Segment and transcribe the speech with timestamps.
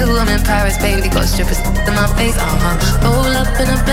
[0.00, 0.06] huh.
[0.06, 3.04] 22, I'm in Paris, baby, got strippers in my face, uh huh.
[3.04, 3.89] Roll up in a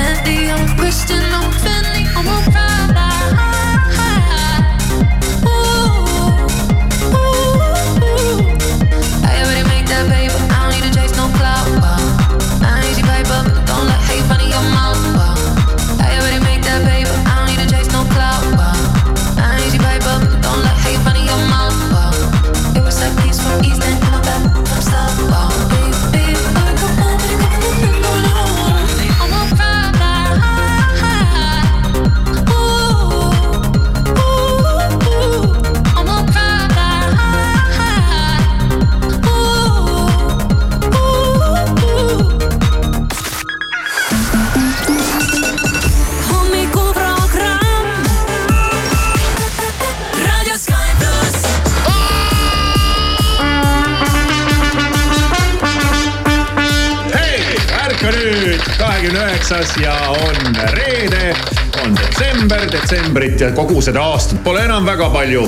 [59.38, 61.36] üheksas ja on reede,
[61.84, 65.44] on detsember, detsembrit ja kogu seda aastat pole enam väga palju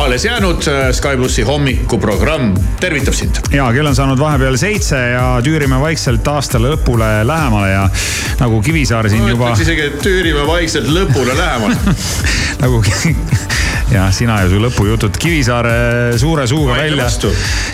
[0.00, 0.64] alles jäänud.
[0.92, 3.40] Sky plussi hommikuprogramm tervitab sind.
[3.52, 7.88] ja kell on saanud vahepeal seitse ja tüürime vaikselt aasta lõpule lähemale ja
[8.40, 9.52] nagu Kivisaar siin no, juba.
[9.52, 11.96] isegi, et tüürime vaikselt lõpule lähemale
[12.62, 12.82] nagu
[13.92, 17.06] ja sina ja su lõpujutud Kivisaare suure suuga välja.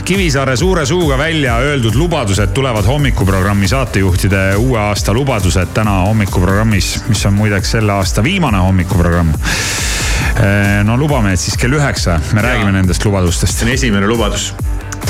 [0.04, 7.26] Kivisaare suure suuga välja öeldud lubadused tulevad hommikuprogrammi saatejuhtide uue aasta lubadused täna hommikuprogrammis, mis
[7.26, 12.48] on muideks selle aasta viimane hommikuprogramm eh, no lubame, et siis kell üheksa me ja.
[12.48, 13.58] räägime nendest lubadustest.
[13.58, 14.52] see on esimene lubadus.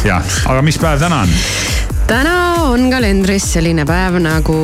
[0.04, 1.38] jah, aga mis päev täna on?
[2.08, 2.34] Täna
[2.70, 4.56] on kalendris selline päev nagu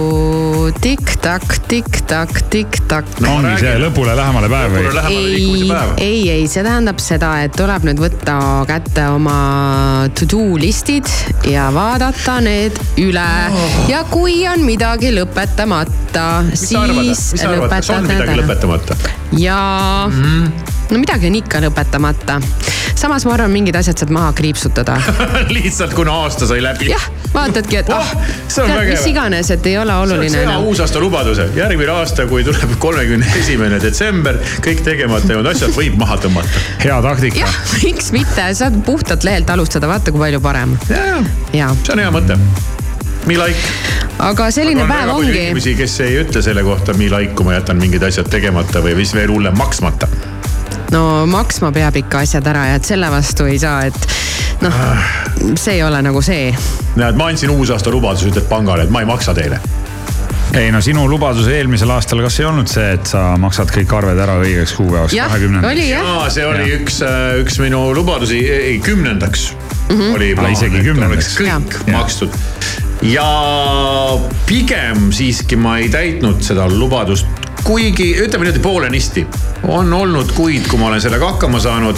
[0.80, 3.34] tikk-takk, tikk-takk, tikk-takk no,.
[3.36, 4.84] ongi see lõpule lähemale päev või?
[5.12, 5.68] ei,
[6.00, 8.38] ei, ei, see tähendab seda, et tuleb nüüd võtta
[8.68, 9.36] kätte oma
[10.16, 11.10] to do listid
[11.50, 13.80] ja vaadata need üle oh.
[13.92, 17.98] ja kui on midagi lõpetamata, siis lõpetada.
[17.98, 18.96] on midagi lõpetamata?
[19.36, 20.72] jaa mm, -hmm.
[20.90, 22.40] No midagi on ikka lõpetamata
[22.94, 24.96] samas ma arvan, mingid asjad saad maha kriipsutada
[25.56, 26.88] lihtsalt kuna aasta sai läbi.
[26.92, 28.12] jah, vaatadki, et oh, ah,
[28.54, 30.30] tead, mis iganes, et ei ole oluline.
[30.32, 35.50] see on hea uusaasta lubaduse, järgmine aasta, kui tuleb kolmekümne esimene detsember, kõik tegemata jäänud
[35.52, 36.62] asjad võib maha tõmmata.
[36.84, 37.42] hea taktika.
[37.44, 40.78] jah, miks mitte, saad puhtalt lehelt alustada, vaata kui palju parem.
[40.90, 41.18] ja,
[41.52, 42.38] ja, see on hea mõte
[43.24, 43.74] me like.
[44.20, 45.34] aga selline aga päev ongi.
[45.48, 48.96] inimesi, kes ei ütle selle kohta me like, kui ma jätan mingid asjad tegemata või
[49.00, 50.10] mis veel hullem, maksmata
[50.94, 54.06] no maksma peab ikka asjad ära ja et selle vastu ei saa, et
[54.62, 54.82] noh,
[55.58, 56.52] see ei ole nagu see.
[56.96, 59.60] näed, ma andsin uusaasta lubaduse, ütled pangale, et ma ei maksa teile
[60.54, 64.20] ei no sinu lubadus eelmisel aastal, kas ei olnud see, et sa maksad kõik arved
[64.22, 65.86] ära õigeks kuupäevaks, kahekümnendaks?
[65.90, 66.78] jaa, see oli ja.
[66.78, 70.14] üks, äh, üks minu lubadusi, ei kümnendaks mm -hmm.
[70.14, 71.34] oli plaan, isegi kümnendaks.
[71.40, 71.96] kõik ja.
[71.98, 72.38] makstud
[73.10, 73.30] ja
[74.46, 79.26] pigem siiski ma ei täitnud seda lubadust kuigi ütleme niimoodi poolenisti,
[79.68, 81.96] on olnud kuid, kui ma olen sellega hakkama saanud,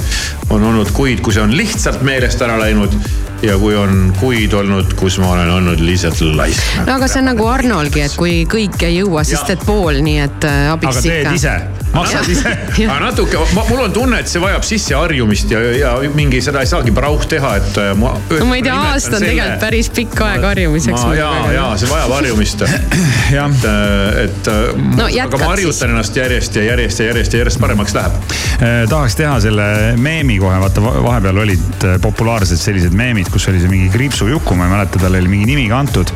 [0.50, 2.94] on olnud kuid, kui see on lihtsalt meelest ära läinud
[3.42, 6.76] ja kui on kuid olnud, kus ma olen olnud lihtsalt laisk.
[6.86, 10.20] no aga see on nagu Arnolgi, et kui kõik ei jõua, siis teed pool, nii
[10.24, 11.10] et äh, abiks ikka.
[11.10, 11.54] aga teed ise,
[11.92, 12.54] maksad ise.
[12.88, 16.94] aga natuke, mul on tunne, et see vajab sisseharjumist ja, ja mingi seda ei saagi
[16.96, 18.14] prauh teha, et äh, ma.
[18.32, 21.06] no ma ei tea, aasta on tegelikult päris pikk aeg harjumiseks.
[21.18, 22.64] ja, ja see vajab harjumist.
[22.66, 24.52] et, äh, et
[24.96, 28.82] no, aga ma harjutan ennast järjest ja järjest ja järjest ja järjest paremaks läheb eh,.
[28.88, 29.68] tahaks teha selle
[30.00, 34.54] meemi kohe, vaata vahepeal olid populaarsed sellised meemid meemid, kus oli see mingi kriipsu Juku,
[34.54, 36.10] ma ei mäleta, tal oli mingi nimi kantud.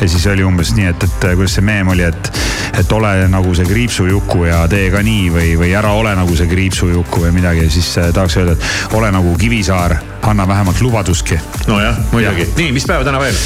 [0.00, 2.30] ja siis oli umbes nii, et, et kuidas see meem oli, et,
[2.74, 6.36] et ole nagu see kriipsu Juku ja tee ka nii või, või ära ole nagu
[6.36, 9.96] see kriipsu Juku või midagi ja siis eh, tahaks öelda, et ole nagu Kivisaar,
[10.26, 11.38] anna vähemalt lubadustki.
[11.66, 12.48] nojah, muidugi.
[12.56, 13.36] nii, mis päeva täna veel?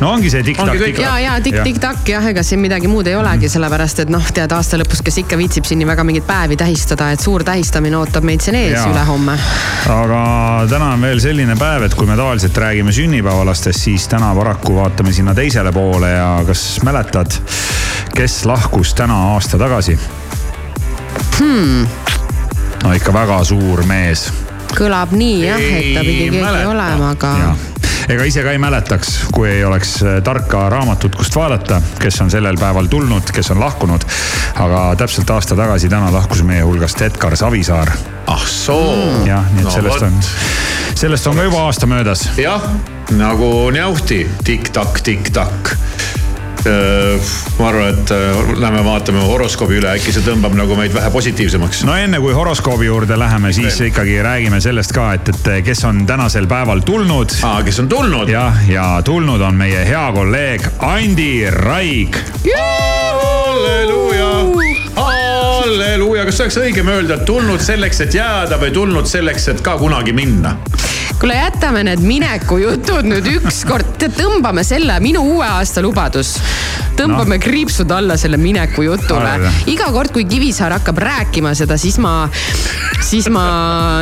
[0.00, 1.00] no ongi see tikk-takk.
[1.00, 4.78] ja, ja tikk-tikk-takk jah, ega siin midagi muud ei olegi, sellepärast et noh, tead aasta
[4.80, 8.44] lõpus, kes ikka viitsib siin nii väga mingeid päevi tähistada, et suur tähistamine ootab meid
[8.44, 9.38] siin ees ülehomme.
[9.94, 10.22] aga
[10.70, 15.12] täna on veel selline päev, et kui me tavaliselt räägime sünnipäevalastest, siis täna paraku vaatame
[15.16, 17.40] sinna teisele poole ja kas mäletad,
[18.14, 19.98] kes lahkus täna aasta tagasi
[21.38, 21.86] hmm.?
[22.82, 24.28] no ikka väga suur mees.
[24.74, 27.54] kõlab nii jah, et ta pidi keegi olema, aga.
[28.10, 32.34] ega ise ka ei mäletaks, kui ei oleks äh, tarka raamatut, kust vaadata, kes on
[32.34, 34.06] sellel päeval tulnud, kes on lahkunud.
[34.66, 37.94] aga täpselt aasta tagasi täna lahkus meie hulgast Edgar Savisaar.
[38.26, 39.26] ah soo mm..
[39.30, 40.22] jah, nii et no, sellest on,
[41.04, 42.26] sellest on ka juba aasta möödas.
[42.42, 42.70] jah,
[43.14, 45.78] nagu Njauhti tikk-takk, tikk-takk
[46.66, 47.20] Äh,
[47.58, 47.77] ma arvan,
[48.08, 51.82] et äh, lähme vaatame horoskoobi üle, äkki see tõmbab nagu meid vähe positiivsemaks.
[51.88, 53.90] no enne kui horoskoobi juurde läheme, siis Veel.
[53.90, 57.36] ikkagi räägime sellest ka, et, et kes on tänasel päeval tulnud.
[57.44, 58.28] aa, kes on tulnud?
[58.32, 62.16] jah, ja tulnud on meie hea kolleeg Andi Raig.
[62.54, 64.32] halleluuja,
[64.96, 69.76] halleluuja, kas oleks õigem öelda, et tulnud selleks, et jääda või tulnud selleks, et ka
[69.80, 70.56] kunagi minna?
[71.18, 76.36] Kuule, jätame need minekujutud nüüd ükskord, tõmbame selle, minu uue aasta lubadus.
[76.98, 77.42] tõmbame no.
[77.42, 79.34] kriipsud alla selle mineku jutule.
[79.70, 82.14] iga kord, kui Kivisaar hakkab rääkima seda, siis ma,
[83.00, 83.44] siis ma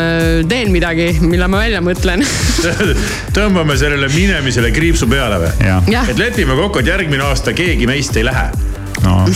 [0.01, 2.25] äh, teen midagi, mille ma välja mõtlen
[3.37, 5.75] tõmbame sellele minemisele kriipsu peale või?
[6.07, 8.51] et lepime kokku, et järgmine aasta keegi meist ei lähe
[9.07, 9.27] no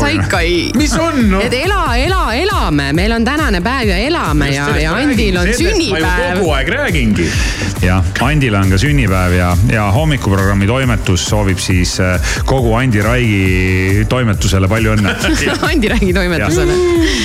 [0.00, 0.70] sa ikka ei.
[0.76, 1.40] mis on no??
[1.42, 6.38] et ela, ela, elame, meil on tänane päev ja elame ja, ja Andil on sünnipäev.
[6.38, 7.26] kogu aeg räägingi.
[7.82, 14.06] jah, Andil on ka sünnipäev ja, ja hommikuprogrammi toimetus soovib siis äh, kogu Andi Raigi
[14.08, 15.14] toimetusele palju õnne
[15.70, 16.78] Andi Raigi toimetusele.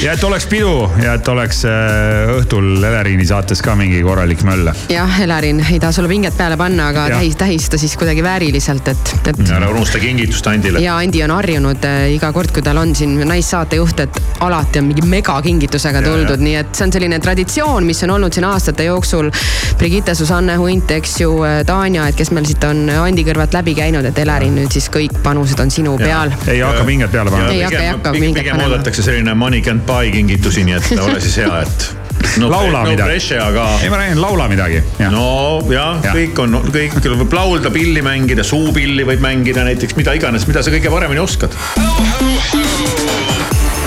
[0.04, 4.72] ja et oleks pidu ja et oleks äh, õhtul Eleriini saates ka mingi korralik möll.
[4.92, 9.16] jah, Elerin ei taha sulle pinget peale panna, aga tähis, tähista siis kuidagi vääriliselt, et,
[9.22, 9.46] et.
[9.54, 10.82] ära unusta kingitust Andile.
[10.84, 14.88] ja Andi on harjunud äh, iga kord, kui tal on siin naissaatejuht, et alati on
[14.90, 19.32] mingi megakingitusega tuldud, nii et see on selline traditsioon, mis on olnud siin aastate jooksul.
[19.80, 21.34] Brigitte, Susanne Hunt, eks ju,
[21.68, 25.20] Tanja, et kes meil siit on Andi kõrvalt läbi käinud, et Elerin nüüd siis kõik
[25.26, 26.32] panused on sinu peal.
[26.48, 27.52] ei hakka pinget peale panema.
[27.52, 28.56] ei hakka, ei hakka pinget panema.
[28.56, 32.05] pigem oodatakse selline money can't buy kingitusi, nii et ole siis hea, et
[32.40, 33.38] no, laula no midagi.
[33.40, 33.66] aga.
[33.84, 34.82] ei, ma räägin, laula midagi.
[35.12, 40.16] no jah ja., kõik on, kõik võib laulda, pilli mängida, suupilli võib mängida näiteks, mida
[40.18, 41.56] iganes, mida sa kõige paremini oskad.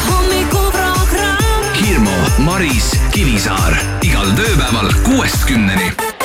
[0.08, 1.72] hommikuprogramm.
[1.78, 6.17] Hirmu, Maris, Kivisaar igal tööpäeval kuuest kümneni.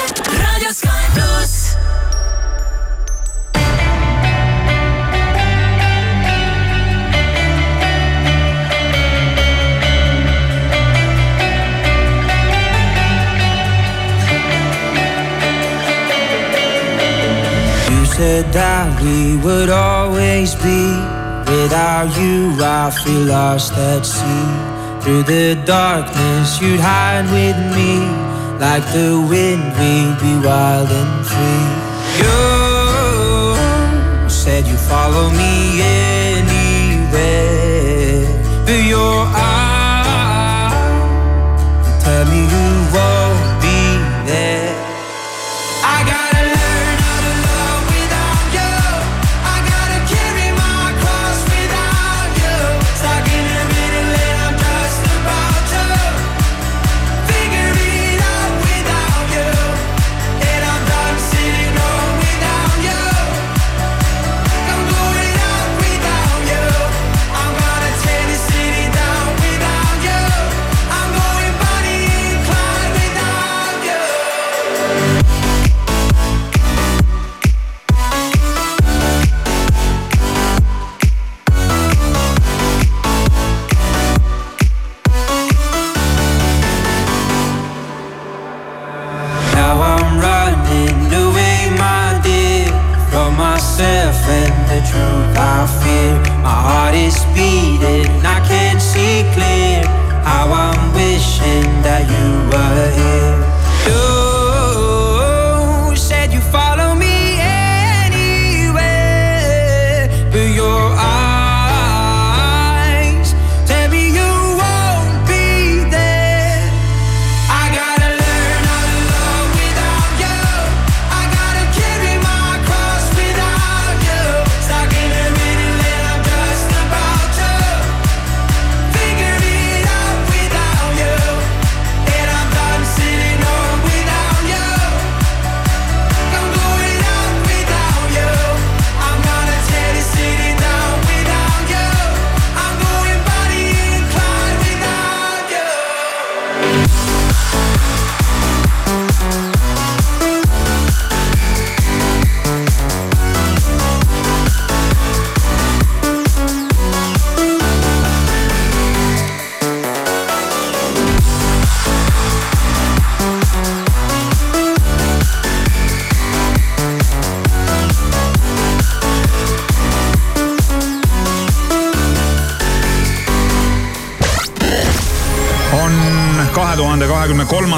[18.15, 20.83] Said that we would always be.
[21.50, 24.48] Without you, I feel lost at sea.
[25.01, 27.92] Through the darkness, you'd hide with me.
[28.65, 31.69] Like the wind, we'd be wild and free.
[32.21, 32.39] You
[34.30, 35.81] said you follow me
[36.42, 37.33] anywhere.
[38.66, 39.52] But your eyes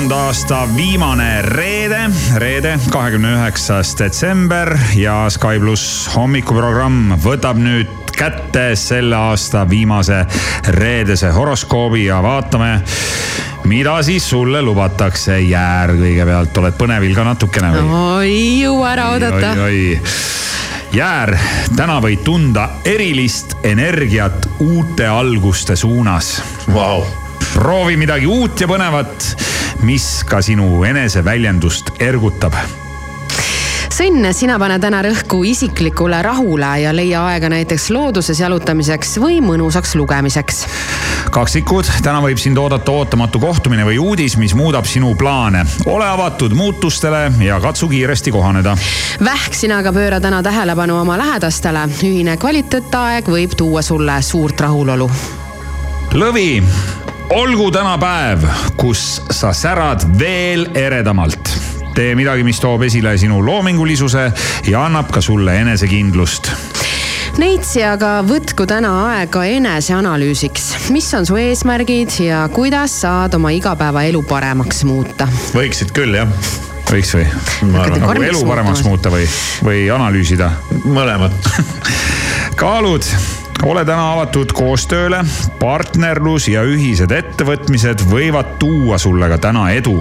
[0.05, 8.67] kolmanda aasta viimane reede, reede, kahekümne üheksas detsember ja Sky pluss hommikuprogramm võtab nüüd kätte
[8.77, 10.19] selle aasta viimase
[10.77, 12.83] reedese horoskoobi ja vaatame,
[13.65, 15.39] mida siis sulle lubatakse.
[15.41, 17.97] Jäär kõigepealt, oled põnevil ka natukene või?
[18.03, 19.55] oi, jõua ära oodata.
[20.93, 21.33] Jäär,
[21.73, 26.35] täna võid tunda erilist energiat uute alguste suunas
[26.69, 27.01] wow..
[27.55, 29.33] proovi midagi uut ja põnevat,
[29.85, 32.57] mis ka sinu eneseväljendust ergutab
[33.95, 39.93] Sõnn, sina pane täna rõhku isiklikule rahule ja leia aega näiteks looduses jalutamiseks või mõnusaks
[39.95, 40.65] lugemiseks.
[41.31, 45.63] kaksikud, täna võib sind oodata ootamatu kohtumine või uudis, mis muudab sinu plaane.
[45.85, 48.75] ole avatud muutustele ja katsu kiiresti kohaneda.
[49.23, 51.87] Vähk, sina aga pööra täna tähelepanu oma lähedastele.
[52.03, 55.09] ühine kvaliteetaeg võib tuua sulle suurt rahulolu.
[56.11, 56.63] lõvi
[57.33, 58.43] olgu täna päev,
[58.77, 61.49] kus sa särad veel eredamalt
[61.95, 64.25] tee midagi, mis toob esile sinu loomingulisuse
[64.67, 66.51] ja annab ka sulle enesekindlust
[67.39, 74.21] Neitsi aga võtku täna aega eneseanalüüsiks, mis on su eesmärgid ja kuidas saad oma igapäevaelu
[74.27, 75.27] paremaks muuta?
[75.55, 76.29] võiksid küll jah.
[76.91, 77.25] võiks või?
[77.73, 79.25] nagu elu paremaks muuta või,
[79.65, 80.51] või analüüsida?
[80.85, 81.49] mõlemat
[82.61, 83.09] kaalud
[83.63, 85.21] ole täna avatud koostööle,
[85.59, 89.97] partnerlus ja ühised ettevõtmised võivad tuua sulle ka täna edu.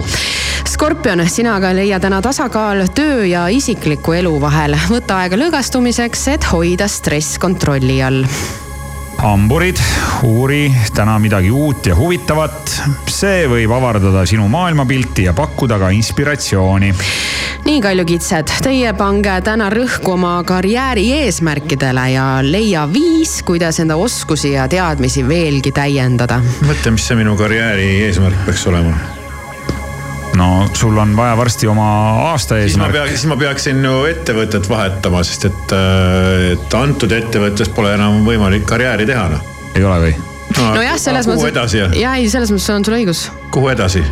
[0.65, 4.77] Skorpion, sina aga leia täna tasakaal töö ja isikliku elu vahel.
[4.89, 8.25] võta aega lõõgastumiseks, et hoida stress kontrolli all
[9.25, 9.79] hamburid,
[10.23, 12.75] uuri täna midagi uut ja huvitavat.
[13.09, 16.91] see võib avardada sinu maailmapilti ja pakkuda ka inspiratsiooni.
[17.65, 23.97] nii, Kalju Kitsed, teie pange täna rõhku oma karjääri eesmärkidele ja leia viis, kuidas enda
[23.97, 26.41] oskusi ja teadmisi veelgi täiendada.
[26.61, 29.24] mõtle, mis see minu karjääri eesmärk peaks olema
[30.35, 31.87] no sul on vaja varsti oma
[32.29, 32.97] aasta eesmärk.
[33.09, 38.65] siis ma peaksin ju ettevõtet vahetama, sest et, äh, et antud ettevõttes pole enam võimalik
[38.67, 39.51] karjääri teha noh.
[39.75, 40.13] ei ole või?
[40.57, 41.79] nojah, selles mõttes.
[41.99, 43.25] ja ei, selles mõttes on sul õigus.
[43.55, 44.03] kuhu edasi?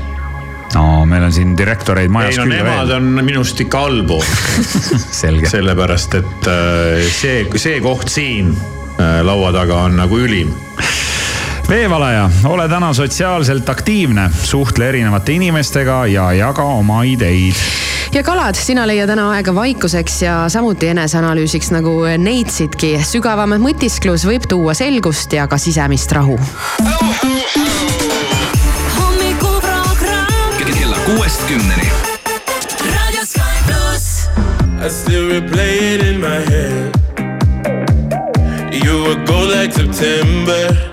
[0.73, 2.69] no meil on siin direktoreid majas ei, no, küll veel.
[2.71, 4.23] Nemad on minust ikka allpool
[5.53, 10.53] sellepärast, et äh, see, see koht siin äh, laua taga on nagu ülim
[11.73, 17.57] veevalaja, ole täna sotsiaalselt aktiivne, suhtle erinevate inimestega ja jaga oma ideid
[18.13, 22.99] ja kalad, sina leia täna aega vaikuseks ja samuti eneseanalüüsiks nagu neitsidki.
[23.01, 26.37] sügavam mõtisklus võib tuua selgust ja ka sisemist rahu.
[30.77, 31.89] kella kuuest kümneni.
[34.85, 36.93] I still replay it in my head.
[38.85, 40.92] You were gold like September.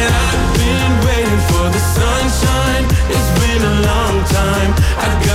[1.95, 2.85] sunshine.
[3.09, 4.71] It's been a long time.
[5.03, 5.30] I've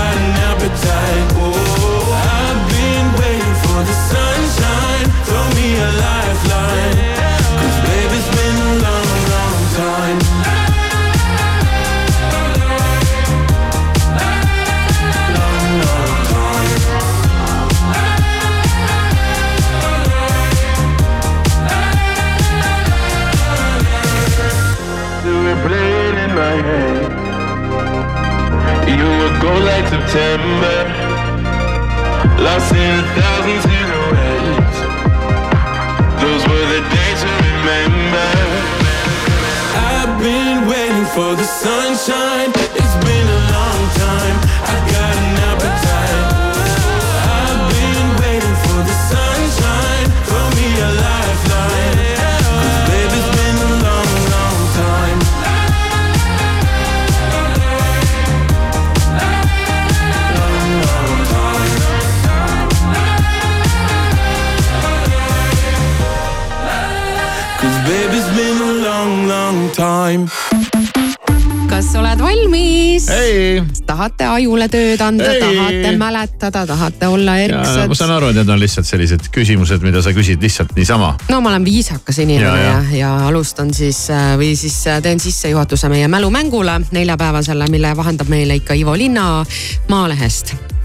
[75.07, 77.95] anda, tahate mäletada, tahate olla ma erksad?
[77.97, 81.15] saan aru, et need on lihtsalt sellised küsimused, mida sa küsid lihtsalt niisama.
[81.31, 82.85] no ma olen viisakas inimene Ja, ja, ja.
[82.91, 88.29] ja, ja alustan siis äh, või siis äh, teen sissejuhatuse meie mälumängule neljapäevasele, mille vahendab
[88.33, 89.45] meile ikka Ivo Linna
[89.89, 90.76] Maalehest.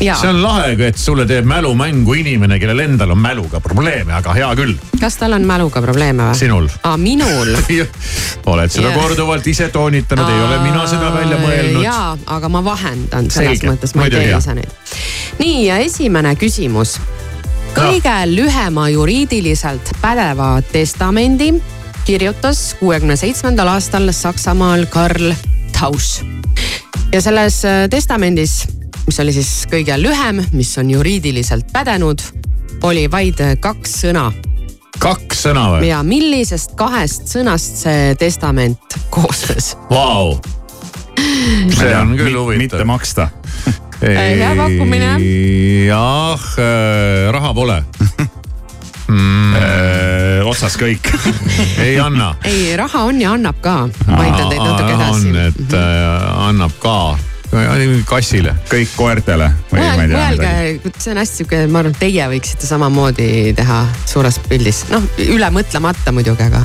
[0.00, 4.34] Ja see on lahe, et sulle teeb mälumängu inimene, kellel endal on mäluga probleeme, aga
[4.36, 6.38] hea küll, kas tal on mäluga probleeme või?
[6.38, 7.54] sinul aa, minul
[8.52, 8.98] oled seda Jah.
[9.00, 11.82] korduvalt ise toonitanud, ei ole mina seda välja mõelnud.
[11.84, 14.78] jaa, aga ma vahendan selles Selge, mõttes, ma ei tee ise neid.
[15.42, 16.96] nii ja esimene küsimus.
[17.76, 21.52] kõige lühema juriidiliselt pädeva testamendi
[22.04, 25.32] kirjutas kuuekümne seitsmendal aastal Saksamaal Karl
[25.78, 26.24] Tausch.
[27.12, 28.64] ja selles äh, testamendis,
[29.06, 32.22] mis oli siis kõige lühem, mis on juriidiliselt pädenud,
[32.86, 34.30] oli vaid kaks sõna
[35.00, 35.88] kaks sõna või?
[35.88, 39.74] ja millisest kahest sõnast see testament koosnes?
[39.90, 40.36] Vau.
[41.16, 42.60] see on küll huvitav.
[42.60, 43.30] mitte maksta.
[44.00, 45.14] hea pakkumine.
[45.88, 46.50] jah,
[47.32, 47.80] raha pole,
[50.50, 51.10] otsas kõik
[51.84, 52.34] ei anna.
[52.44, 53.74] ei, raha on ja annab ka.
[54.08, 55.30] ma aitan teid natuke edasi.
[55.30, 56.96] on, et äh, annab ka
[58.06, 58.54] kassile.
[58.70, 62.28] kõik koertele või ma ei tea mõelge see on hästi sihuke, ma arvan, et teie
[62.30, 66.62] võiksite samamoodi teha suures pildis, noh üle mõtlemata muidugi, aga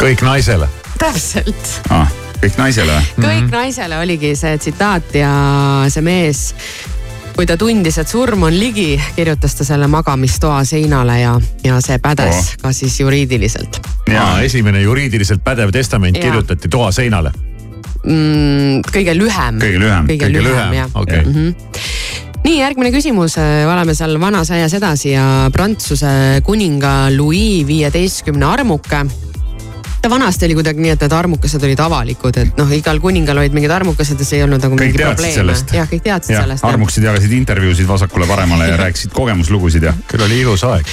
[0.00, 0.68] kõik naisele.
[0.98, 1.74] täpselt.
[1.90, 2.08] ah,
[2.40, 3.10] kõik naisele või?
[3.16, 3.52] kõik mm -hmm.
[3.56, 5.32] naisele oligi see tsitaat ja
[5.88, 6.54] see mees,
[7.36, 11.98] kui ta tundis, et surm on ligi, kirjutas ta selle magamistoa seinale ja, ja see
[11.98, 12.56] pädes Oh.
[12.62, 16.24] ka siis juriidiliselt ja esimene juriidiliselt pädev testament Jaa.
[16.24, 17.32] kirjutati toa seinale.
[18.04, 18.82] Mm,.
[18.90, 19.60] kõige lühem.
[19.62, 20.10] Kõige lühem.
[20.10, 21.24] kõige lühem, jah okei.
[21.24, 21.32] mm.
[21.32, 21.80] -hmm.
[22.44, 29.04] nii järgmine küsimus, oleme seal vanas aias edasi ja Prantsuse kuninga Louis viieteistkümne armuke
[30.02, 33.56] ta vanasti oli kuidagi nii, et need armukesed olid avalikud, et noh, igal kuningal olid
[33.56, 35.50] mingid armukesed ja see ei olnud nagu Kõik mingi probleem.
[35.76, 36.64] jah, kõik teadsid jah, sellest.
[36.64, 39.94] armukesed jagasid intervjuusid vasakule-paremale ja rääkisid kogemuslugusid ja.
[40.08, 40.88] küll oli ilus aeg.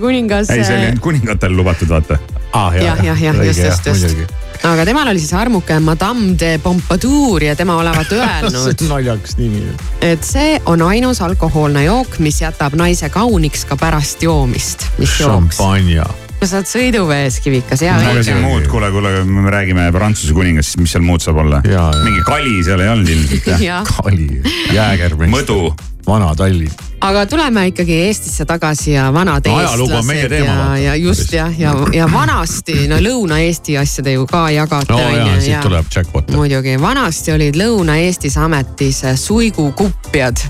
[0.00, 0.50] kuningas.
[0.50, 2.18] ei, see oli ainult kuningatel lubatud, vaata.
[2.52, 4.34] ah, jah, jah, jah, just, just, just.
[4.64, 9.62] aga temal oli siis armuke Madame de Pompadour ja tema olevat öelnud, naljakas nimi.
[10.02, 16.10] et see on ainus alkohoolne jook, mis jätab naise kauniks ka pärast joomist, šampanja.
[16.44, 18.24] No sa oled sõiduvees, Kivikas, hea aga õige.
[18.26, 21.62] siin muud, kuule, kuule, me räägime Prantsuse kuningast, siis mis seal muud saab olla?
[22.04, 23.46] Mingi kali seal ei olnud ilmselt
[23.88, 24.26] kali,
[24.74, 25.30] jäägermees.
[25.32, 25.72] mõdu.
[26.04, 26.72] vana Tallinn.
[27.00, 32.08] aga tuleme ikkagi Eestisse tagasi ja vanad No eestlased ja, ja just jah, ja, ja
[32.12, 34.92] vanasti no Lõuna-Eesti asjade ju ka jagate.
[34.92, 36.28] no ja siit tuleb jackpot.
[36.36, 40.44] muidugi, vanasti olid Lõuna-Eestis ametis suigukupjad,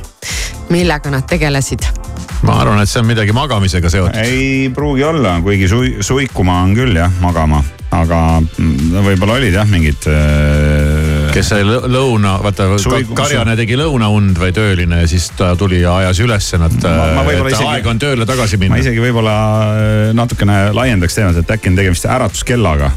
[0.74, 2.04] millega nad tegelesid.
[2.42, 4.18] Ma arvan, et see on midagi magamisega seotud.
[4.20, 7.62] ei pruugi olla, kuigi sui-, suikuma on küll jah, magama,
[7.94, 13.79] aga mm, võib-olla olid jah mingid äh, kes sai lõ- lõuna, vaata Suigu- karjane tegi
[13.79, 17.70] lõunaund või tööline ja siis ta tuli ja ajas ülesse nad, Ma- ma et isegi-
[17.70, 18.83] aeg on tööle tagasi ma minna.
[18.83, 19.37] isegi võib-olla
[19.73, 22.90] äh, natukene laiendaks teemat, et äkki on tegemist äratuskellaga.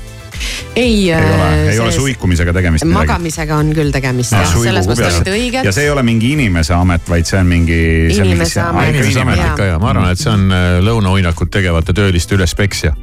[0.76, 4.88] Ei, ei ole, ei see- ole suikumisega tegemist magamisega on küll tegemist Ja jah, selles
[4.90, 5.66] mõttes olite õiged.
[5.66, 7.80] ja see ei ole mingi inimese amet, vaid see on mingi.
[8.14, 8.90] Inimese amet.
[8.96, 12.94] inimese amet ikka ja ma arvan, et see on äh, lõunauinakut tegevate tööliste ülespeksja.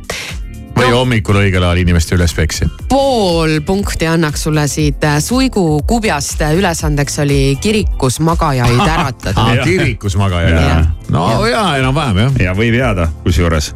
[0.74, 0.96] või No.
[1.04, 2.66] hommikul õigel ajal inimeste ülespeksja.
[2.90, 9.64] pool punkti annaks sulle siit suigukubjast, ülesandeks oli kirikus magajaid äratada Jah.
[9.64, 12.32] kirikus magajaid no ja enam-vähem jah.
[12.48, 13.74] ja võib jääda kusjuures.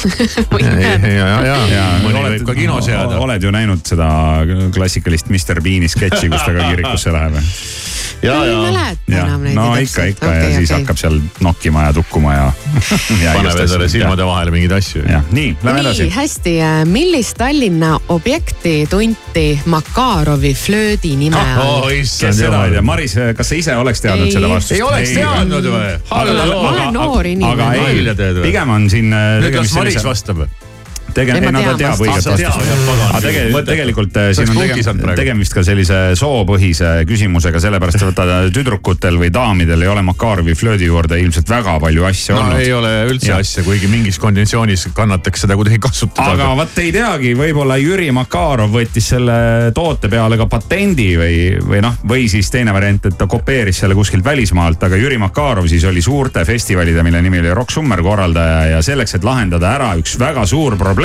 [2.22, 3.18] oled- ka kinos jääda.
[3.20, 4.10] oled ju näinud seda
[4.74, 7.40] klassikalist Mr Bean'i sketši, kus ta ka kirikusse läheb?
[8.22, 9.54] Ja, ei ja mäleta jah, enam neid.
[9.56, 12.46] no ikka, ikka ja siis hakkab seal nokkima ja tukkuma ja,
[13.24, 13.34] ja.
[13.36, 15.04] paneb endale silmade vahele mingeid asju.
[15.08, 16.14] jah, nii, lähme edasi nii.
[16.16, 16.54] hästi,
[16.90, 21.84] millist Tallinna objekti tunti Makarovi flöödi nime all?
[21.84, 22.82] oh kes seda ei tea.
[22.82, 24.34] Maris, kas sa ise oleks teadnud Ei.
[24.34, 24.76] seda vastust?
[24.76, 25.92] ei oleks teadnud või?
[26.10, 26.24] Ma
[26.72, 27.52] olen noor inimene.
[27.52, 29.12] aga ei pigem on siin.
[29.12, 30.44] nüüd las Maris vastab.
[31.16, 32.60] Tege-, Ei, no ta teab õiget vastust.
[33.10, 38.38] aga tegelikult, tegelikult äh, siin on tege- tegemist ka sellise soopõhise küsimusega, sellepärast et vaata
[38.54, 42.72] tüdrukutel või daamidel ei ole Makarovi flöödi juurde ilmselt väga palju asja no olnud ei
[42.72, 43.42] ole üldse Jah.
[43.42, 46.32] asja, kuigi mingis konditsioonis kannataks seda kuidagi kasutada.
[46.34, 51.82] aga vot ei teagi, võib-olla Jüri Makarov võttis selle toote peale ka patendi või, või
[51.84, 55.84] noh, või siis teine variant, et ta kopeeris selle kuskilt välismaalt, aga Jüri Makarov siis
[55.88, 60.16] oli suurte festivalide, mille nimi oli Rock Summer korraldaja ja selleks, et lahendada ära üks
[60.20, 60.99] väga suur probleem,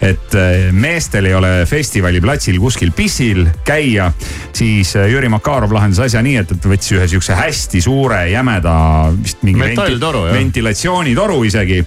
[0.00, 2.20] et eh, meestel ei ole festivali
[2.60, 4.10] kuskil pissil käia,
[4.52, 8.22] siis eh, Jüri Makarov lahendas asja nii, et, et ta võttis ühe siukse hästi suure
[8.30, 8.74] jämeda
[9.16, 10.38] vist mingi Metalltoru, jah.
[10.38, 11.84] ventilatsioonitoru isegi.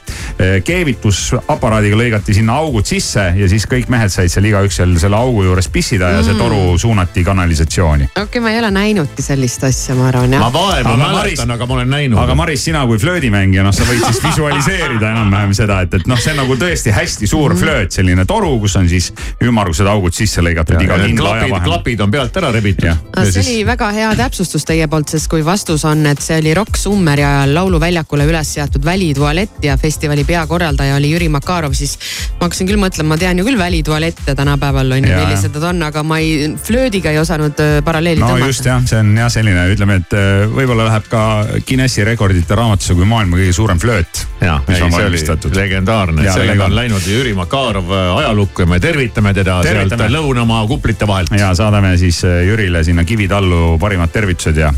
[0.65, 5.43] keevitusaparaadiga lõigati sinna augud sisse ja siis kõik mehed said seal igaüks seal selle augu
[5.45, 8.09] juures pissida ja see toru suunati kanalisatsiooni.
[8.11, 10.53] okei okay,, ma ei ole näinudki sellist asja, ma arvan ma jah.
[10.53, 12.19] vaeva Aga mäletan, Maris- aga ma olen näinud.
[12.19, 16.19] aga Maris, sina kui flöödimängija, noh, sa võid siis visualiseerida enam-vähem seda, et, et noh,
[16.19, 19.11] see on nagu tõesti hästi suur flööt, selline toru, kus on siis
[19.43, 21.67] ümmargused augud sisse lõigatud iga kindla aja klapid, vahel.
[21.67, 22.99] klapid on pealt ära rebitud Jah..
[23.27, 26.79] see oli väga hea täpsustus teie poolt, sest kui vastus on, et see oli Rock
[26.79, 31.97] Summeri ajal lauluväljakule üles seatud välitualett ja festivali peakorraldaja oli Jüri Makarov, siis
[32.39, 35.83] ma hakkasin küll mõtlema, ma tean ju küll välitualette tänapäeval on ju, millised nad on,
[35.89, 38.71] aga ma ei, flöödiga ei osanud äh, paralleeli no just tõmmata.
[38.71, 41.23] jah, see on jah selline, ütleme, et äh, võib-olla läheb ka
[41.67, 44.25] Guinessi rekordite raamatusse kui maailma kõige suurem flööt.
[44.41, 47.10] ja, mis ei on see oli legendaarne, sellega on legendaarne.
[47.11, 50.07] Läinud Jüri Makarov äh, ajalukku ja me tervitame teda Tervitame.
[50.07, 51.31] sealt lõunamaa kuplite vahelt.
[51.37, 54.73] ja saadame siis äh, Jürile sinna Kivitallu parimad tervitused ja.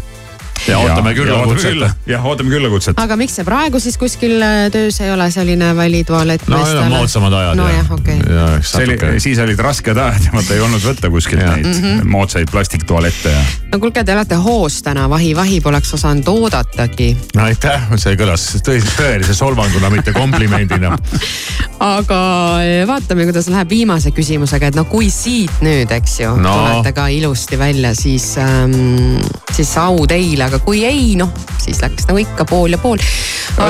[0.68, 1.82] Ja ootame küllakutset.
[2.08, 3.00] jah, ootame küllakutset.
[3.00, 6.92] aga miks see praegu siis kuskil äh, töös ei ole, selline välitualett no need on
[6.94, 7.58] moodsamad ajad.
[7.60, 8.62] nojah, okei okay..
[8.62, 12.08] see oli, siis olid rasked ajad ja vaata ei olnud võtta kuskilt neid Mhm.
[12.10, 13.42] moodsaid plastiktualette ja.
[13.74, 17.10] no kuulge, te olete hoos täna, vahi-vahi poleks osanud oodatagi.
[17.36, 20.94] no aitäh, see kõlas tõelise solvanguna, mitte komplimendina.
[21.98, 22.20] aga
[22.64, 26.50] eh, vaatame, kuidas läheb viimase küsimusega, et no kui siit nüüd, eks ju No.
[26.50, 29.20] no., tulete ka ilusti välja, siis ähm,,
[29.54, 33.02] siis au teile, aga kui ei, noh, siis läks nagu ikka pool ja pool.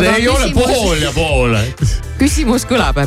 [0.01, 1.57] ei ole pool ja pool.
[2.19, 3.03] küsimus kõlab.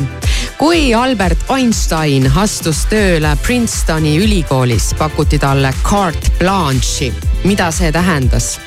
[0.57, 8.57] kui Albert Einstein astus tööle Princetoni ülikoolis, pakuti talle carte blanche'i, mida see tähendas?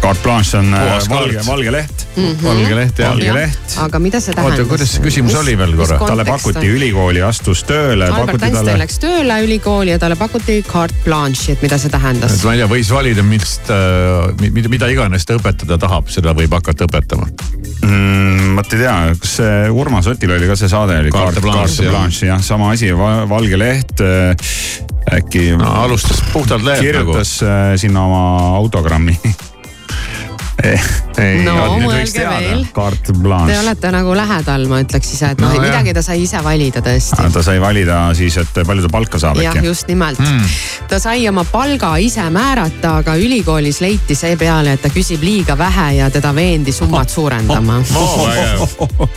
[0.00, 2.06] Carte blanche on äh, Puhas valge, valge leht.
[2.42, 3.10] valge leht jah.
[3.12, 3.76] Valge leht.
[3.84, 4.60] aga mida see tähendas?
[4.60, 5.98] Oota, kuidas see küsimus oli veel korra?
[6.00, 8.78] talle pakuti ülikooli, astus tööle, Albert pakuti Einstein talle.
[8.80, 12.46] läks tööle ülikooli ja talle pakuti carte blanche'i, et mida see tähendas et?
[12.48, 13.56] ma ei tea, võis valida, mis,
[14.44, 17.28] mida, mida iganes ta õpetada tahab, seda võib hakata õpetama.
[17.82, 18.56] mm,.
[18.58, 21.12] vot ei tea, kas see Urmas Otil oli ka see saade oli.
[21.14, 21.92] Carte blanche, jah.
[21.92, 24.32] blanche jah, sama asi, valge leht äh,
[25.12, 27.12] äkki no alustas puhtalt lehelt nagu.
[27.12, 29.18] kirjutas äh, sinna oma autogrammi.
[30.62, 31.03] 哎。
[31.22, 32.64] Ei No, nüüd võiks mõelge veel.
[32.74, 33.58] Carte Te blanche.
[33.60, 35.66] olete nagu lähedal, ma ütleks ise, et noh No jah.
[35.68, 37.28] midagi ta sai ise valida tõesti.
[37.32, 39.66] ta sai valida siis, et palju ta palka saab jah, äkki.
[39.66, 40.54] just nimelt mm..
[40.88, 45.88] ta sai oma palga ise määrata, aga ülikoolis leiti seepeale, et ta küsib liiga vähe
[45.98, 47.80] ja teda veendi summat suurendama.
[47.96, 49.08] oo, vägev.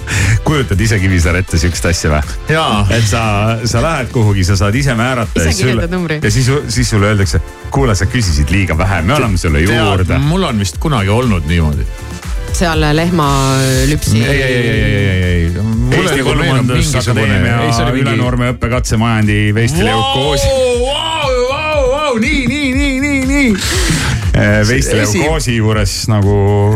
[0.44, 2.38] kujutad ise Kivisaar ette siukest asja või?
[2.54, 3.24] jaa, et sa,
[3.66, 5.42] sa lähed kuhugi, sa saad ise määrata.
[5.42, 6.20] Ise kirjutad numbri.
[6.24, 10.44] ja siis, siis sulle öeldakse, kuule, sa küsisid liiga vähe, me anname sulle juurde., mul
[10.44, 11.87] on vist kunagi olnud niimoodi.
[12.58, 14.24] Seal lehmalüpsi.
[14.24, 15.98] ei, ei, ei, ei, ei, ei, ei.
[15.98, 17.60] Eesti Põllumajandusakadeemia
[18.02, 20.50] Ülenurme õppekatsemajandi veisteleukkoosi,
[22.24, 23.54] nii, nii, nii, nii, nii.
[24.68, 26.36] veisteleukkoosi juures nagu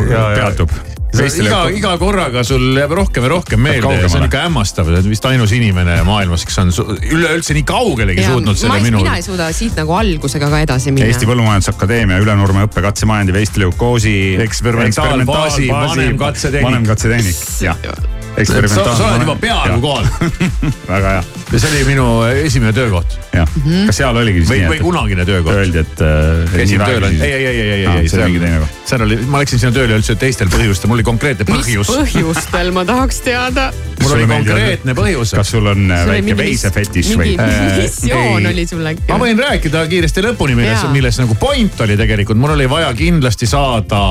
[0.09, 0.31] ja.
[0.37, 0.90] peatub.
[1.11, 4.95] iga, iga korraga sul jääb rohkem ja rohkem meelde ja see on nihuke hämmastav, sa
[4.95, 9.03] oled vist ainus inimene maailmas, kes on üleüldse nii kaugelegi suutnud selle ma, minu.
[9.03, 11.09] mina ei suuda siit nagu algusega ka edasi minna.
[11.11, 14.15] Eesti Põllumajandusakadeemia Ülenurme õppekatsemajandi veisteleukkoosi.
[14.47, 16.67] Eksperimentaalbaasi vanem katsetehnik.
[16.69, 18.19] vanem katsetehnik, jah.
[18.31, 20.07] Sa, sa oled juba peaaegu kohal
[20.91, 22.05] väga hea, ja see oli minu
[22.45, 23.55] esimene töökoht jah.
[23.87, 25.59] kas seal oligi siis või, nii, või kunagine töökoht.
[25.61, 28.61] öeldi, et äh, käisin tööl, ei, ei, ei, ei, ei, ei, see on mingi teine
[28.63, 28.81] koht.
[28.91, 31.91] seal oli, ma läksin sinna tööle üldse teistel põhjustel, mul oli konkreetne mis põhjus.
[31.91, 33.69] põhjustel, ma tahaks teada.
[34.01, 35.35] mul oli konkreetne põhjus.
[35.37, 37.33] kas sul on äh, väike veisefetiš või?
[37.35, 38.51] mingi missioon ei.
[38.53, 39.19] oli sul äkki ma?
[39.25, 44.01] võin rääkida kiiresti lõpuni, milles milles nagu point oli tegelikult, mul oli vaja kindlasti saada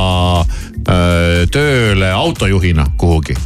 [0.40, 3.36] öö, tööle autojuhina kuhugi.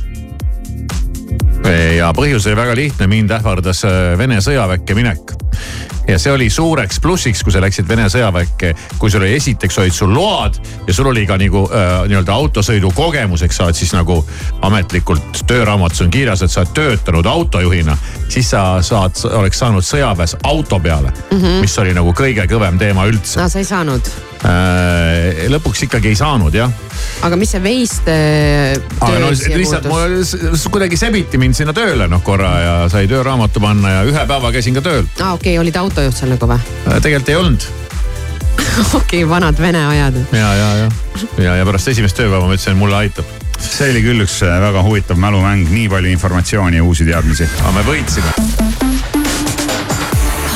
[1.72, 5.35] Ja põhjus oli väga lihtne, mind ähvardas öö, Vene sõjaväkke minek.
[6.09, 9.97] Ja see oli suureks plussiks, kui sa läksid Vene sõjaväkke, kui sul oli esiteks olid
[9.97, 13.95] sul load ja sul oli ka nagu äh, nii-öelda autosõidu kogemus, eks sa oled siis
[13.97, 14.19] nagu
[14.67, 17.97] ametlikult tööraamatus on kirjas, et sa oled töötanud autojuhina.
[18.29, 21.61] siis sa saad, oleks saanud sõjaväes auto peale mm, -hmm.
[21.61, 23.40] mis oli nagu kõige kõvem teema üldse.
[23.40, 24.12] no sa ei saanud
[24.45, 25.49] äh,?
[25.49, 26.71] lõpuks ikkagi ei saanud jah.
[27.23, 28.14] aga mis see veiste
[29.01, 30.17] aga no lihtsalt mul
[30.71, 34.75] kuidagi sebiti mind sinna tööle noh korra ja sai tööraamatu panna ja ühe päeva käisin
[34.75, 35.07] ka tööl.
[35.21, 36.61] aa ah, okei okay,, olid autojuht seal nagu või?
[36.88, 37.66] Äh, tegelikult ei olnud
[38.94, 40.14] okei okay,, vanad vene ajad.
[40.33, 40.90] ja, ja, ja,
[41.38, 43.28] ja, ja pärast esimest tööpäeva ma ütlesin, mulle aitab.
[43.61, 47.48] see oli küll üks äh, väga huvitav mälumäng, nii palju informatsiooni ja uusi teadmisi.
[47.62, 48.33] aga me võitsime.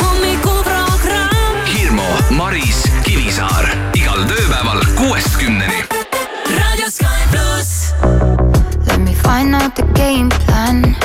[0.00, 1.62] hommikuprogramm.
[1.68, 2.08] Hirmu,
[2.40, 5.84] Maris, Kivisaar igal tööpäeval kuuest kümneni.
[6.56, 7.92] raadio Sky pluss.
[8.86, 10.96] Let me find out the game plan.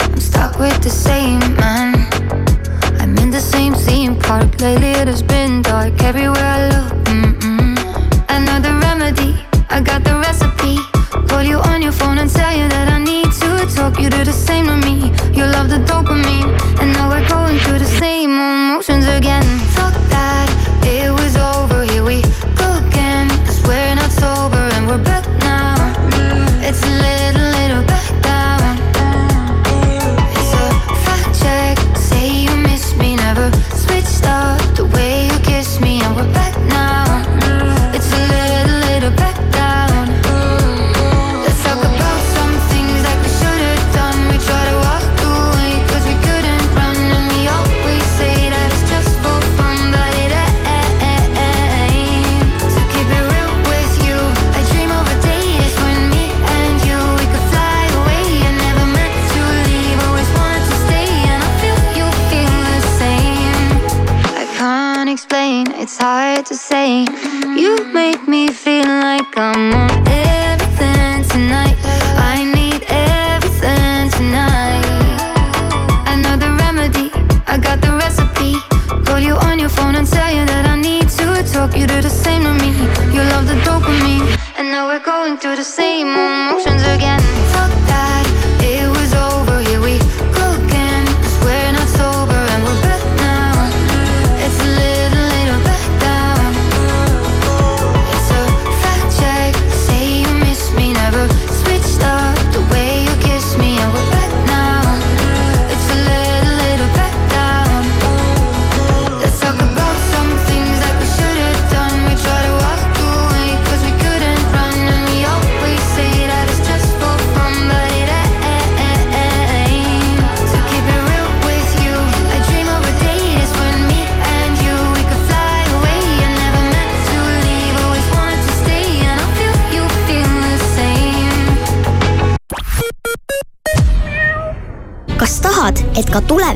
[0.00, 1.95] I'm stuck with the same man.
[3.36, 4.62] The same theme park.
[4.62, 6.92] Lately it has been dark everywhere I look.
[7.04, 7.76] Mm-mm.
[8.30, 9.36] Another remedy.
[9.68, 10.78] I got the recipe.
[11.28, 14.00] Call you on your phone and tell you that I need to talk.
[14.00, 15.12] You do the same to me.
[15.36, 16.48] You love the dopamine.
[16.80, 19.44] And now we're going through the same emotions again.
[19.76, 20.45] Fuck that.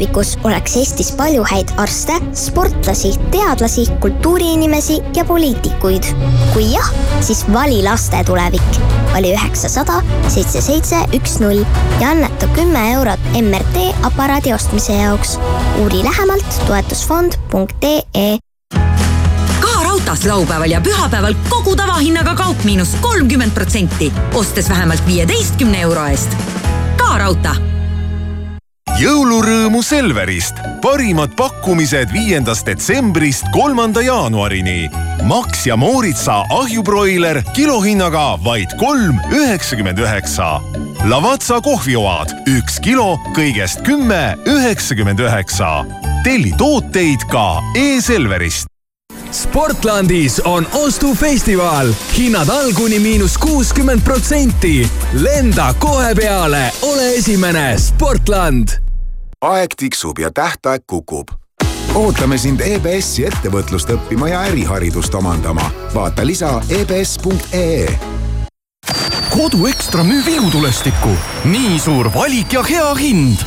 [0.00, 6.04] Tulevikus oleks Eestis palju häid arste, sportlasi, teadlasi, kultuuriinimesi ja poliitikuid?
[6.52, 6.88] kui jah,
[7.20, 8.80] siis vali laste tulevik.
[9.12, 11.60] vali üheksasada seitse seitse üks null
[12.00, 15.38] ja anneta kümme eurot MRT aparaadi ostmise jaoks.
[15.82, 18.38] uuri lähemalt toetusfond.ee
[19.84, 26.36] raudtees laupäeval ja pühapäeval kogu tavahinnaga kaup miinus kolmkümmend protsenti, ostes vähemalt viieteistkümne euro eest.
[26.96, 27.69] ka raudtee
[29.00, 30.58] jõulurõõmu Selverist.
[30.82, 34.90] parimad pakkumised viiendast detsembrist kolmanda jaanuarini.
[35.24, 40.60] Max ja Mooritsa ahjubroiler kilohinnaga vaid kolm üheksakümmend üheksa.
[41.08, 45.86] Lavazza kohvioad üks kilo kõigest kümme üheksakümmend üheksa.
[46.24, 48.66] telli tooteid ka e-Selverist.
[49.32, 54.90] Sportlandis on ostufestival, hinnad all kuni miinus kuuskümmend protsenti.
[55.12, 58.89] lenda kohe peale, ole esimene, Sportland.
[59.40, 61.28] Aeg tiksub ja tähtaeg kukub.
[61.94, 65.70] ootame sind EBS-i ettevõtlust õppima ja äriharidust omandama.
[65.94, 67.98] vaata lisa ebs.ee
[69.30, 71.08] kodu Ekstra müüb ilutulestikku.
[71.44, 73.38] nii suur valik ja hea hind.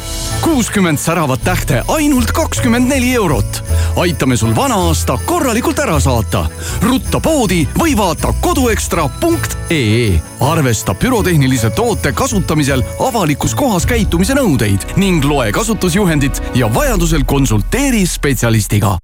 [0.42, 3.64] kuuskümmend säravat tähte ainult kakskümmend neli eurot.
[3.96, 6.46] aitame sul vana aasta korralikult ära saata.
[6.82, 10.22] rutta poodi või vaata koduekstra.ee.
[10.40, 18.98] arvesta pürotehnilise toote kasutamisel avalikus kohas käitumise nõudeid ning loe kasutusjuhendit ja vajadusel konsulteeri spetsialistiga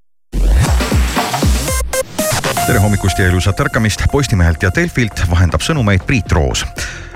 [2.66, 6.64] tere hommikust ja ilusat ärkamist Postimehelt ja Delfilt vahendab sõnumeid Priit Roos.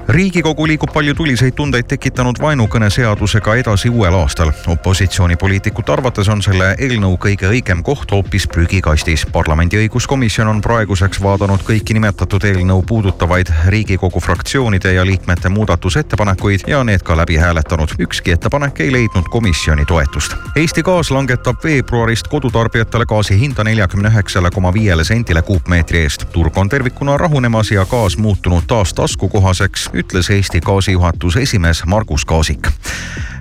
[0.08, 4.50] Riigikogu liigub palju tuliseid tundeid tekitanud vaenukõne seadusega edasi uuel aastal.
[4.66, 9.26] opositsioonipoliitikute arvates on selle eelnõu kõige õigem koht hoopis prügikastis.
[9.32, 16.84] parlamendi õiguskomisjon on praeguseks vaadanud kõiki nimetatud eelnõu puudutavaid riigikogu fraktsioonide ja liikmete muudatusettepanekuid ja
[16.84, 17.96] need ka läbi hääletanud.
[17.98, 20.36] ükski ettepanek ei leidnud komisjoni toetust.
[20.56, 26.26] Eesti Gaas langetab veebruarist kodutarbijatele gaasi hinda neljakümne üheksale koma viiele sendile kuupmeetri eest.
[26.32, 32.24] turg on tervikuna rahunemas ja gaas muutunud taas taskukohaseks ütles Eesti Gaasi juhatuse esimees Margus
[32.24, 32.68] Kaasik.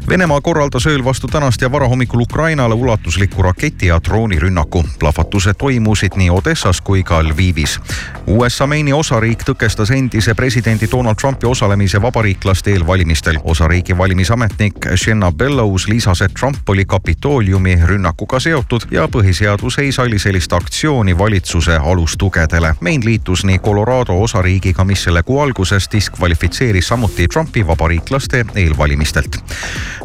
[0.10, 4.84] Venemaa korraldas ööl vastu tänast ja varahommikul Ukrainale ulatusliku raketi ja droonirünnaku.
[5.00, 7.80] plahvatused toimusid nii Odessas kui ka Lvivis.
[8.28, 13.40] USA Maini osariik tõkestas endise presidendi Donald Trumpi osalemise vabariiklaste eelvalimistel.
[13.44, 20.20] osariigi valimisametnik Shenna Bellows lisas, et Trump oli Kapitooliumi rünnakuga seotud ja põhiseadus ei salli
[20.20, 22.76] sellist aktsiooni valitsuse alustugedele.
[22.82, 29.40] Main liitus nii Colorado osariigiga, mis selle kuu alguses diskvalifitseeris samuti Trumpi vabariiklaste eelvalimistelt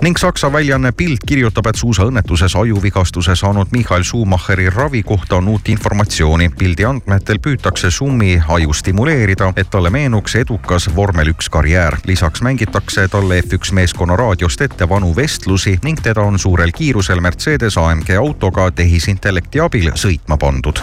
[0.02, 5.68] ning Saksa väljaanne Bild kirjutab, et suusaõnnetuses ajuvigastuse saanud Michael Schumacheri ravi kohta on uut
[5.68, 6.50] informatsiooni.
[6.58, 11.98] Bildi andmetel püütakse Schumi aju stimuleerida, et talle meenuks edukas vormel üks karjäär.
[12.06, 17.78] lisaks mängitakse talle F1 meeskonna raadiost ette vanu vestlusi ning teda on suurel kiirusel Mercedes
[17.78, 20.82] AMG autoga tehisintellekti abil sõitma pandud.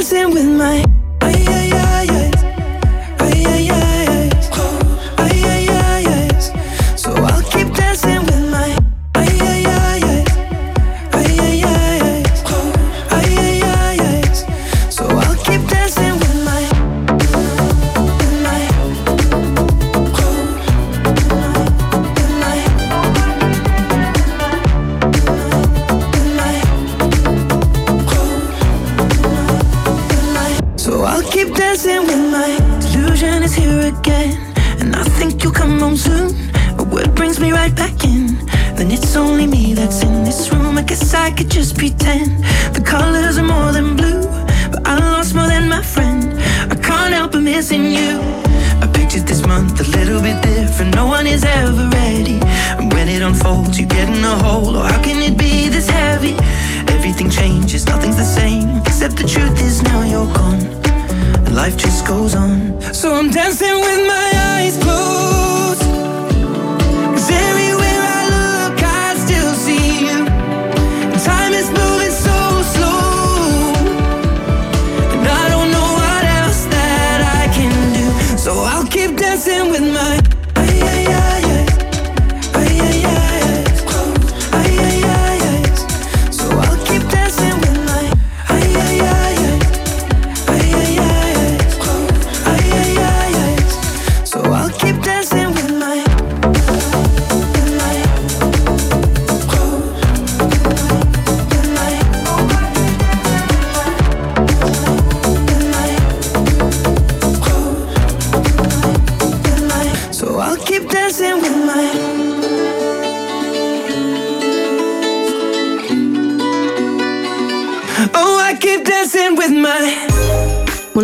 [0.00, 0.99] dancing with my.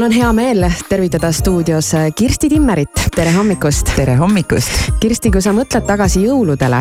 [0.06, 3.90] On hea meel tervitada stuudios Kirsti Timmerit, tere hommikust.
[3.96, 4.92] tere hommikust.
[5.02, 6.78] Kirsti, kui sa mõtled tagasi jõuludele,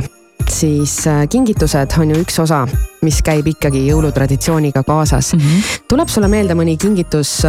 [0.52, 2.62] siis äh, kingitused on ju üks osa,
[3.02, 5.42] mis käib ikkagi jõulutraditsiooniga kaasas mm.
[5.42, 5.82] -hmm.
[5.90, 7.42] tuleb sulle meelde mõni kingitus,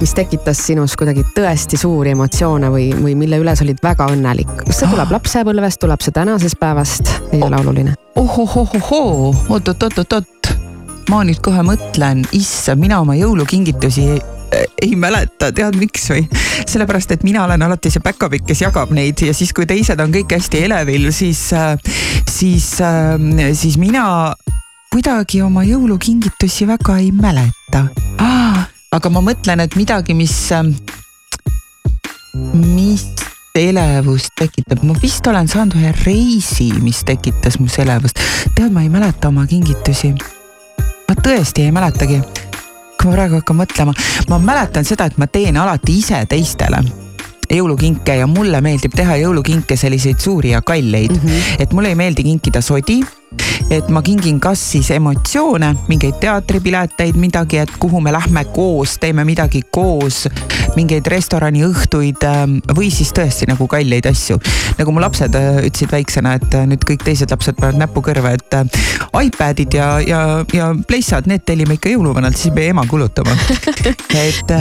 [0.00, 4.56] mis tekitas sinus kuidagi tõesti suuri emotsioone või, või mille üle sa olid väga õnnelik?
[4.66, 7.94] kas see tuleb lapsepõlvest, tuleb see tänasest päevast, ei ole oluline?
[8.14, 10.58] ohohohohoo, oot-oot-oot-oot-oot.
[11.10, 14.36] ma nüüd kohe mõtlen, issand, mina oma jõulukingitusi äh,
[14.82, 16.26] ei mäleta, tead miks või?
[16.70, 20.14] sellepärast, et mina olen alati see päkapikk, kes jagab neid ja siis, kui teised on
[20.14, 21.48] kõik hästi elevil, siis,
[22.28, 22.70] siis,
[23.62, 24.04] siis mina
[24.90, 27.86] kuidagi oma jõulukingitusi väga ei mäleta
[28.90, 30.34] aga ma mõtlen, et midagi, mis,
[32.58, 33.06] mis
[33.54, 38.18] elevust tekitab, ma vist olen saanud ühe reisi, mis tekitas mus elevust.
[38.56, 40.14] tead, ma ei mäleta oma kingitusi.
[41.08, 42.22] ma tõesti ei mäletagi.
[43.00, 43.94] Kui ma praegu hakkan mõtlema,
[44.28, 46.82] ma mäletan seda, et ma teen alati ise teistele
[47.50, 51.24] jõulukinke ja mulle meeldib teha jõulukinke selliseid suuri ja kalleid mm.
[51.24, 51.62] -hmm.
[51.64, 53.00] et mulle ei meeldi kinkida sodi,
[53.70, 59.24] et ma kingin kas siis emotsioone, mingeid teatripileteid, midagi, et kuhu me lähme koos, teeme
[59.24, 60.24] midagi koos,
[60.76, 64.38] mingeid restoraniõhtuid ähm, või siis tõesti nagu kalleid asju.
[64.78, 68.34] nagu mu lapsed äh, ütlesid väiksena, et äh, nüüd kõik teised lapsed panevad näpu kõrva,
[68.34, 68.80] et äh,
[69.22, 70.20] iPadid ja, ja,
[70.54, 73.34] ja pleissad, need tellime ikka jõuluvanalt, siis ei pea ema kulutama.
[74.24, 74.54] et,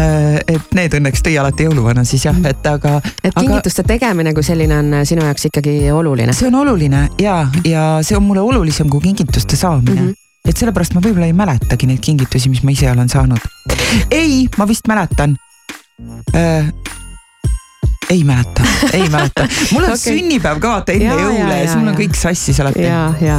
[0.47, 2.99] et need õnneks tõi alati jõuluvana siis jah, et aga.
[3.24, 6.34] et kingituste tegemine kui selline on sinu jaoks ikkagi oluline.
[6.34, 10.07] see on oluline ja, ja see on mulle olulisem kui kingituste saamine mm.
[10.07, 13.43] -hmm et sellepärast ma võib-olla ei mäletagi neid kingitusi, mis ma ise olen saanud.
[14.12, 15.36] ei, ma vist mäletan
[16.36, 16.72] äh,.
[18.10, 19.97] ei mäleta, ei mäleta, mul on okay.
[19.97, 22.88] Sünnipäev ka vaata enne jõule ja siis mul on kõik sassis alati.
[22.88, 23.38] ja, ja,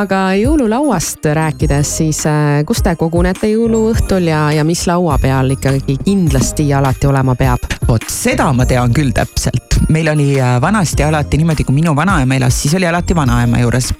[0.00, 6.00] aga jõululauast rääkides, siis äh, kus te kogunete jõuluõhtul ja, ja mis laua peal ikkagi
[6.02, 7.68] kindlasti alati olema peab?
[7.86, 12.40] vot seda ma tean küll täpselt, meil oli äh, vanasti alati niimoodi, kui minu vanaema
[12.40, 13.92] elas, siis oli alati vanaema juures.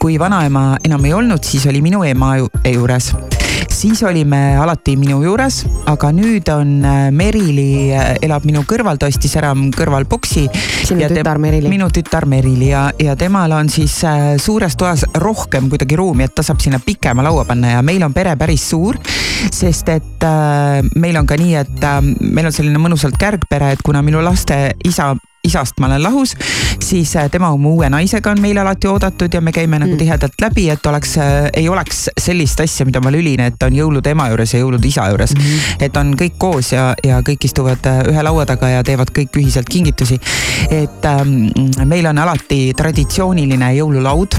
[0.00, 3.12] Kui vanaema enam ei olnud, siis oli minu ema ju- juures
[3.80, 9.08] siis olime alati minu juures, aga nüüd on äh, Merili äh, elab minu kõrval, ta
[9.10, 10.46] ostis ära kõrval boksi.
[10.84, 11.70] Sinu tütar Merili.
[11.70, 16.34] minu tütar Merili ja, ja temal on siis äh, suures toas rohkem kuidagi ruumi, et
[16.36, 18.98] ta saab sinna pikema laua panna ja meil on pere päris suur.
[19.52, 23.82] sest et äh, meil on ka nii, et äh, meil on selline mõnusalt kärgpere, et
[23.86, 25.14] kuna minu laste isa
[25.44, 26.34] isast ma olen lahus,
[26.84, 30.36] siis äh, tema oma uue naisega on meil alati oodatud ja me käime nagu tihedalt
[30.42, 31.16] läbi, et oleks,
[31.56, 35.08] ei oleks sellist asja, mida ma lülin, et on jõulud ema juures ja jõulud isa
[35.08, 35.40] juures mm.
[35.40, 35.86] -hmm.
[35.86, 39.40] et on kõik koos ja, ja kõik istuvad äh, ühe laua taga ja teevad kõik
[39.40, 40.20] ühiselt kingitusi.
[40.70, 41.48] et ähm,
[41.84, 44.36] meil on alati traditsiooniline jõululaud,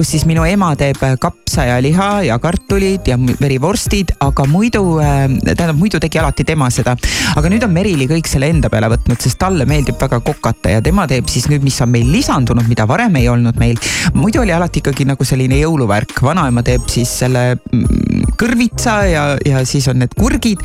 [0.00, 5.26] kus siis minu ema teeb kapsa ja liha ja kartulid ja verivorstid, aga muidu äh,,
[5.44, 6.94] tähendab muidu tegi alati tema seda.
[7.36, 10.80] aga nüüd on Merili kõik selle enda peale võtnud, sest talle meeldib väga kokata ja
[10.80, 13.76] tema teeb siis nüüd, mis on meil lisandunud, mida varem ei olnud meil.
[14.16, 19.66] muidu oli alati ikkagi nagu selline jõuluvärk, vanaema teeb siis selle mm, kõrvitsa ja, ja
[19.68, 20.64] siis on need kurgid.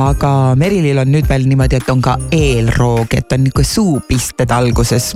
[0.00, 5.12] aga Merilil on nüüd veel niimoodi, et on ka eelroog, et on nihuke suupisted alguses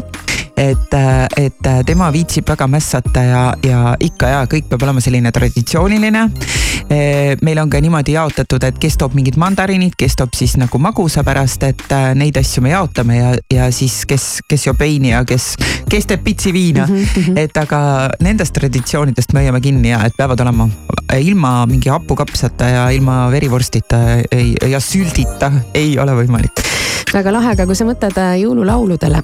[0.56, 0.94] et,
[1.36, 6.28] et tema viitsib väga mässata ja, ja ikka ja kõik peab olema selline traditsiooniline.
[7.42, 11.24] meil on ka niimoodi jaotatud, et kes toob mingid mandariinid, kes toob siis nagu magusa
[11.26, 15.24] pärast, et äh, neid asju me jaotame ja, ja siis kes, kes joob veini ja
[15.28, 15.54] kes,
[15.90, 17.04] kes teeb pitsiviina mm.
[17.14, 17.38] -hmm.
[17.44, 20.68] et aga nendest traditsioonidest me hoiame kinni ja et peavad olema
[21.18, 23.98] ilma mingi hapukapsata ja ilma verivorstita
[24.32, 26.64] ei, ja süldita ei ole võimalik
[27.14, 29.22] väga lahe, aga kui sa mõtled äh, jõululauludele,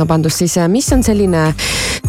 [0.00, 1.50] vabandust, siis äh, mis on selline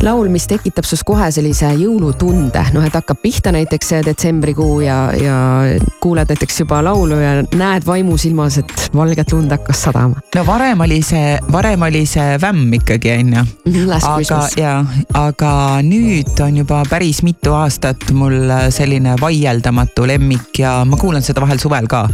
[0.03, 4.97] laul, mis tekitab sus kohe sellise jõulutunde, noh, et hakkab pihta näiteks see detsembrikuu ja,
[5.15, 5.37] ja
[6.03, 10.23] kuuled näiteks juba laulu ja näed vaimusilmas, et valget lund hakkas sadama.
[10.35, 13.45] no varem oli see, varem oli see vämm ikkagi onju.
[14.13, 14.73] Aga ja,
[15.17, 15.53] aga
[15.85, 21.61] nüüd on juba päris mitu aastat mul selline vaieldamatu lemmik ja ma kuulan seda vahel
[21.61, 22.07] suvel ka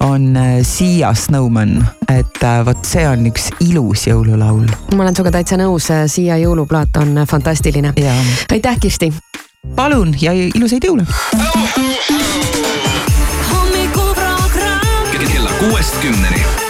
[0.00, 4.66] on äh, Sia Snowman, et äh, vot see on üks ilus jõululaul.
[4.94, 7.92] ma olen sinuga täitsa nõus, siia jõuluplaat on fantastiline.
[8.52, 9.12] aitäh, Kirsti.
[9.76, 11.06] palun ja ilusaid jõule.
[13.50, 16.67] hommikuprogramm kella kuuest kümneni.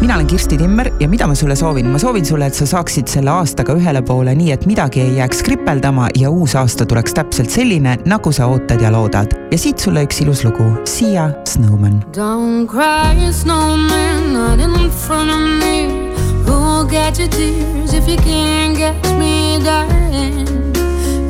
[0.00, 3.08] Mina olen Kirsti Timmer ja mida ma sulle soovin, ma soovin sulle, et sa saaksid
[3.10, 7.50] selle aastaga ühele poole nii, et midagi ei jääks kripeldama ja uus aasta tuleks täpselt
[7.50, 9.34] selline, nagu sa ootad ja loodad.
[9.50, 11.98] ja siit sulle üks ilus lugu, Sia Snowman.
[12.14, 16.14] Don't cry, snowman, not in front of me.
[16.46, 20.46] Who'll get your tears if you can't catch me, darling?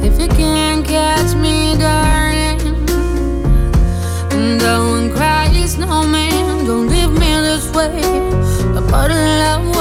[0.04, 2.60] If you can't catch me, darling.
[4.60, 8.27] Don't cry, snowman, don't leave me this way.
[8.90, 9.77] What a love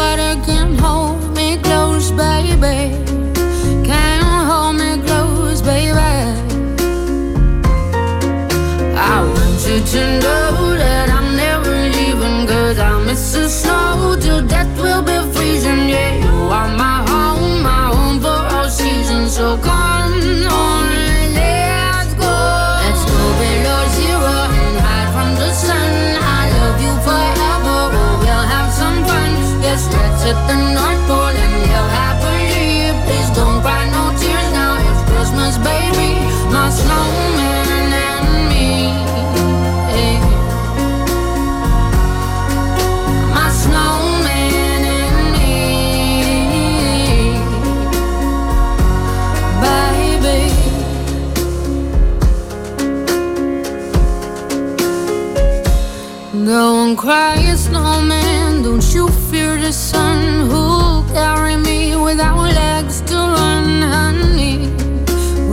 [57.07, 58.63] cry, snowman.
[58.63, 60.49] Don't you fear the sun?
[60.49, 64.67] Who'll carry me without legs to run, honey?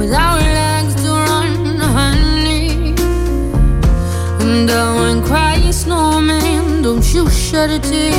[0.01, 1.55] Without legs to run,
[1.97, 2.95] honey.
[4.43, 6.83] And uh, I won't cry, snowman.
[6.83, 8.19] Don't you shed a tear.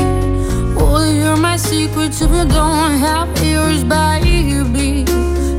[0.79, 5.03] Oh, you're my secrets if you don't have ears, baby.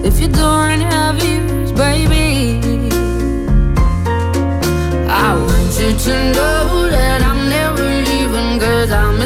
[0.08, 2.24] If you don't have ears, baby.
[5.24, 6.65] I want you to know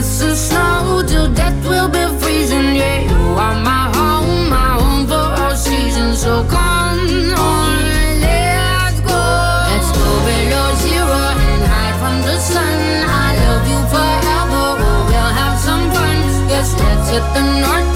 [0.01, 2.75] Cause I the snow till death will be freezing.
[2.75, 6.23] Yeah, you are my home, my home for all seasons.
[6.23, 7.73] So come on,
[8.25, 9.21] let's go.
[9.69, 12.81] Let's go below zero and hide from the sun.
[13.05, 16.49] I love you forever, we'll have some fun.
[16.49, 16.73] Let's
[17.37, 17.90] the North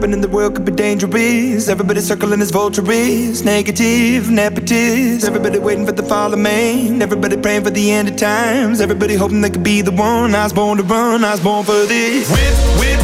[0.00, 1.68] Tripping in the world could be dangerous.
[1.68, 3.44] Everybody circling as vultures.
[3.44, 5.26] Negative, nepotist.
[5.26, 7.02] Everybody waiting for the fall of man.
[7.02, 8.80] Everybody praying for the end of times.
[8.80, 10.34] Everybody hoping they could be the one.
[10.34, 11.22] I was born to run.
[11.22, 12.30] I was born for this.
[12.30, 12.99] Whip, whip,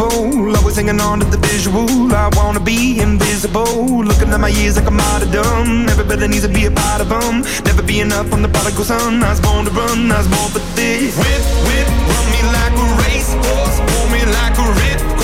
[0.00, 1.88] Always hanging on to the visual.
[2.14, 4.04] I wanna be invisible.
[4.04, 5.88] Looking at my years like I'm out of dumb.
[5.88, 7.42] Everybody needs to be a part of them.
[7.64, 9.22] Never be enough on the prodigal son.
[9.22, 10.10] I was born to run.
[10.12, 11.16] I was born for this.
[11.18, 13.78] Whip, whip, run me like a racehorse.
[13.90, 15.17] Pull me like a ripcord.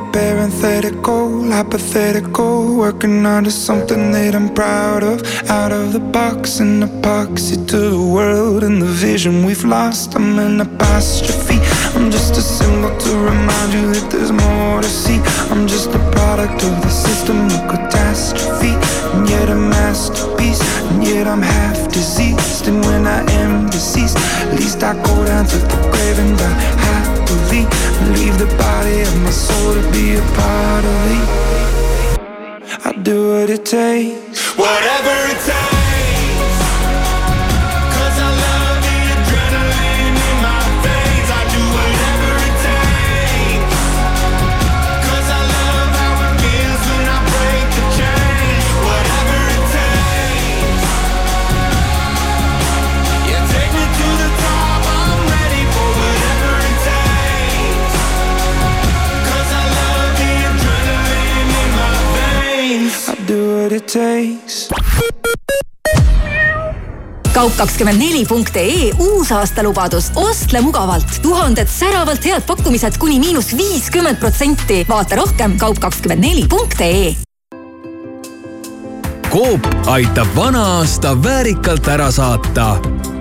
[0.00, 2.76] The parenthetical, hypothetical.
[2.76, 5.22] Working onto something that I'm proud of.
[5.50, 10.14] Out of the box and epoxy to the world and the vision we've lost.
[10.14, 11.58] I'm an apostrophe.
[11.96, 15.18] I'm just a symbol to remind you that there's more to see.
[15.50, 18.74] I'm just a product of the system of catastrophe.
[19.14, 20.19] And yet a masterpiece.
[21.10, 22.68] Yet I'm half diseased.
[22.68, 26.60] And when I am deceased, at least I go down to the grave and die
[26.86, 27.66] happily.
[28.00, 31.18] And leave the body of my soul to be a part of me.
[32.84, 34.56] I do what it takes.
[34.56, 35.79] Whatever it takes.
[67.34, 71.06] kaup24.ee uusaastalubadus ostle mugavalt.
[71.22, 74.86] tuhanded säravalt head pakkumised kuni miinus viiskümmend protsenti.
[74.88, 77.14] vaata rohkem kaup24.ee.
[79.30, 82.76] Coop aitab vana aasta väärikalt ära saata.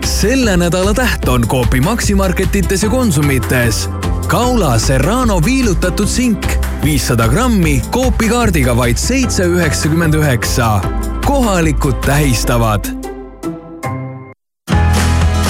[0.06, 3.90] selle nädala täht on Coopi Maximarketites ja Konsumites.
[4.28, 6.46] Kaula Serrano viilutatud sink,
[6.84, 10.82] viissada grammi Coopi kaardiga vaid seitse üheksakümmend üheksa.
[11.26, 12.86] kohalikud tähistavad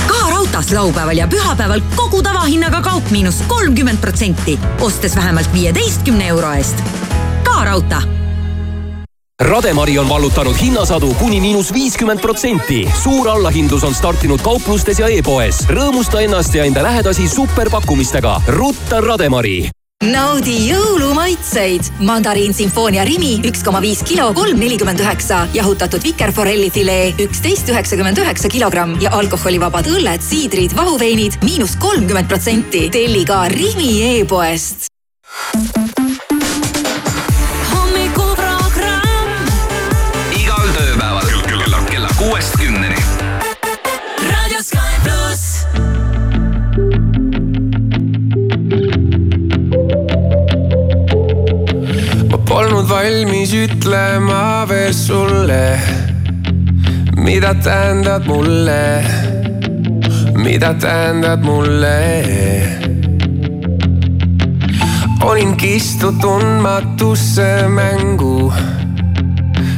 [0.08, 6.52] ka raudtees laupäeval ja pühapäeval kogu tavahinnaga kaup miinus kolmkümmend protsenti, ostes vähemalt viieteistkümne euro
[6.52, 6.84] eest.
[7.44, 8.20] ka raudtee
[9.40, 12.92] Rademari on vallutanud hinnasadu kuni miinus viiskümmend protsenti.
[13.04, 15.66] suur allahindlus on startinud kauplustes ja e-poes.
[15.70, 18.42] rõõmusta ennast ja enda lähedasi superpakkumistega.
[18.48, 19.70] rutta Rademari
[20.04, 21.90] naudi jõulumaitseid.
[22.08, 25.42] mandariin Sinfoonia Rimi üks koma viis kilo, kolm nelikümmend üheksa.
[25.54, 32.90] jahutatud vikerforelli filee üksteist üheksakümmend üheksa kilogramm ja alkoholivabad õlled, siidrid, vahuveinid miinus kolmkümmend protsenti.
[32.90, 34.88] telli ka Rimi e-poest.
[52.90, 55.78] Valmis ütlema veel sulle,
[57.16, 59.04] mida tähendad mulle,
[60.34, 62.00] mida tähendad mulle.
[65.22, 68.54] olin kistud tundmatusse mängu,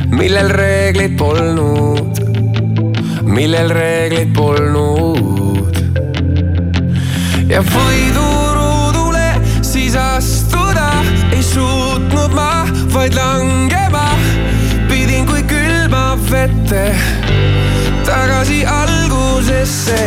[0.10, 2.22] millel reegleid polnud,
[3.24, 5.84] millel reegleid polnud.
[7.50, 9.28] ja võiduruudule
[9.62, 10.92] siis astuda
[11.32, 11.91] ei suutnud
[12.94, 14.10] vaid langema
[14.90, 16.84] pidin kui külma vette
[18.06, 20.00] tagasi algusesse.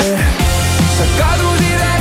[0.97, 1.94] sa kadusid äkki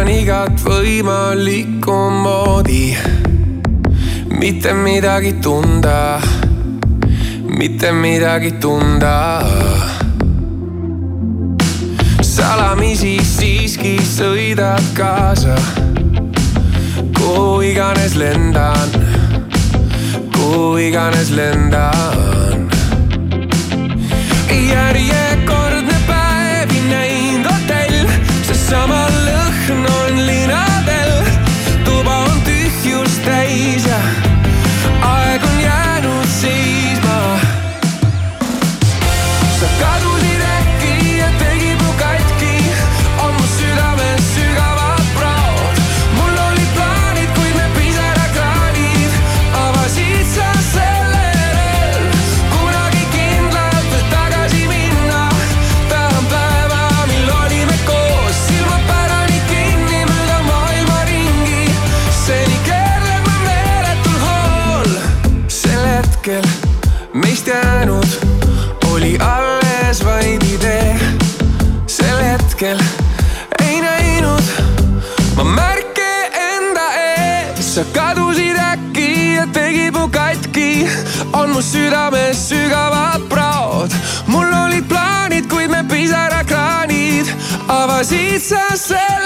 [0.00, 1.94] püüan igat võimalikku
[2.24, 2.96] moodi
[4.40, 6.16] mitte midagi tunda,
[7.44, 9.44] mitte midagi tunda
[12.24, 15.58] salamisi siiski sõidad kaasa,
[17.18, 18.96] kuhu iganes lendan,
[20.32, 22.68] kuhu iganes lendan.
[24.48, 28.06] järjekordne päevi näinud hotell,
[28.48, 29.19] seesama
[29.70, 30.09] lõhn on
[81.60, 83.90] mu südames sügavad praod.
[84.26, 87.26] mul olid plaanid, kuid me pisarakraanid
[87.68, 89.19] avasid sa sellele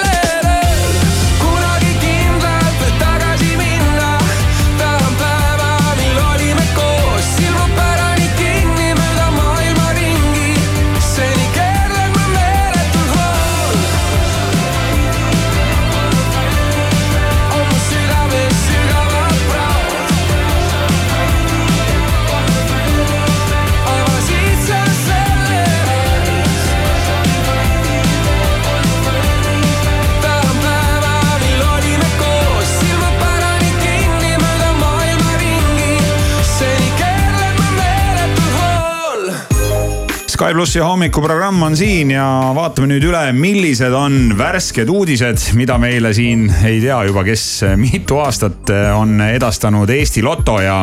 [40.65, 42.25] plussi hommikuprogramm on siin ja
[42.57, 47.43] vaatame nüüd üle, millised on värsked uudised, mida meile siin ei tea juba, kes
[47.77, 50.79] mitu aastat on edastanud Eesti Loto ja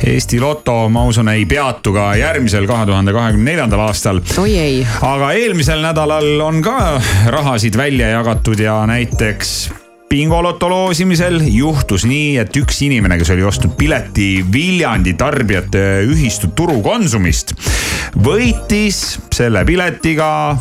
[0.00, 4.22] Eesti Loto, ma usun, ei peatu ka järgmisel, kahe tuhande kahekümne neljandal aastal.
[4.40, 4.78] oi ei.
[5.10, 6.78] aga eelmisel nädalal on ka
[7.36, 13.74] rahasid välja jagatud ja näiteks bingoloto loosimisel juhtus nii, et üks inimene, kes oli ostnud
[13.78, 17.52] pileti Viljandi tarbijate ühistu Turu Konsumist,
[18.16, 20.56] võitis selle piletiga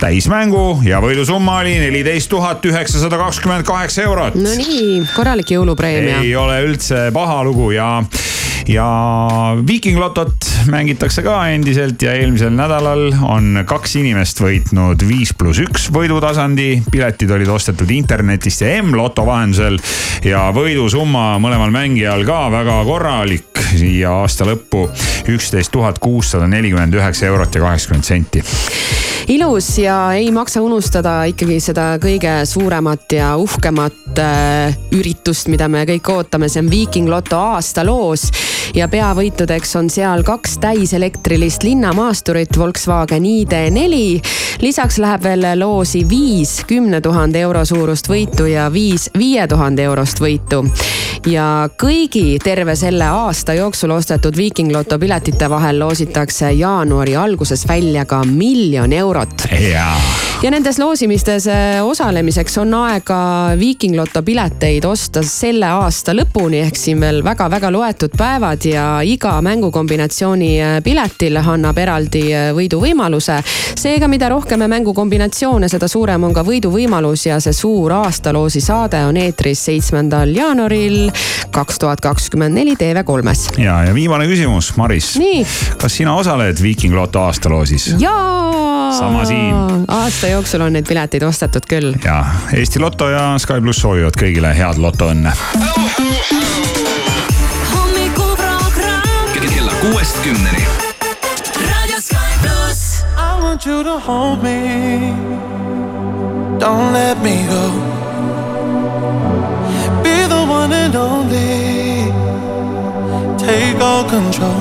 [0.00, 4.38] täismängu ja võidusumma oli neliteist tuhat üheksasada kakskümmend kaheksa eurot.
[4.40, 6.22] no nii, korralik jõulupreemia.
[6.24, 7.98] ei ole üldse paha lugu ja
[8.70, 8.86] ja
[9.66, 15.88] Viiking Lotot mängitakse ka endiselt ja eelmisel nädalal on kaks inimest võitnud viis pluss üks
[15.92, 16.82] võidutasandi.
[16.90, 19.80] piletid olid ostetud internetist ja M-loto vahendusel
[20.24, 24.88] ja võidusumma mõlemal mängijal ka väga korralik siia aasta lõppu.
[25.30, 28.44] üksteist tuhat kuussada nelikümmend üheksa eurot ja kaheksakümmend senti
[29.30, 35.84] ilus ja ei maksa unustada ikkagi seda kõige suuremat ja uhkemat äh, üritust, mida me
[35.86, 38.30] kõik ootame, see on Viiking Loto aastaloos.
[38.74, 44.20] ja peavõitudeks on seal kaks täiselektrilist linnamaasturit Volkswagen ID4.
[44.62, 50.20] lisaks läheb veel loosi viis kümne tuhande euro suurust võitu ja viis viie tuhande eurost
[50.20, 50.64] võitu.
[51.26, 57.79] ja kõigi terve selle aasta jooksul ostetud Viiking Loto piletite vahel loositakse jaanuari alguses välja
[58.06, 59.48] ka miljon eurot.
[59.72, 63.16] Jaa ja nendes loosimistes äh, osalemiseks on aega
[63.58, 69.34] Viiking Loto pileteid osta selle aasta lõpuni ehk siin veel väga-väga loetud päevad ja iga
[69.44, 73.36] mängukombinatsiooni äh, piletil annab eraldi äh, võiduvõimaluse.
[73.80, 79.20] seega, mida rohkem mängukombinatsioone, seda suurem on ka võiduvõimalus ja see suur aastaloosi saade on
[79.20, 81.10] eetris seitsmendal jaanuaril
[81.52, 83.58] kaks tuhat kakskümmend neli TV3-s.
[83.60, 85.12] ja, ja viimane küsimus, Maris.
[85.76, 87.92] kas sina osaled Viiking Loto aastaloosis?
[88.00, 88.90] jaa.
[88.90, 89.54] Sama siin.
[89.88, 91.94] aasta jooksul on neid pileteid ostetud küll.
[92.04, 95.32] ja Eesti Loto ja Sky pluss soovivad kõigile head lotoõnne.
[99.70, 100.64] kella kuuest kümneni.
[103.16, 105.14] I want you to hold me.
[106.58, 107.70] Don't let me go.
[110.02, 112.12] Be the one and only.
[113.38, 114.60] Take all control.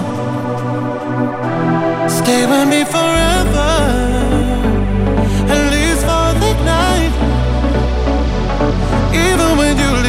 [2.10, 3.19] Stay with me forever.
[9.70, 10.09] And you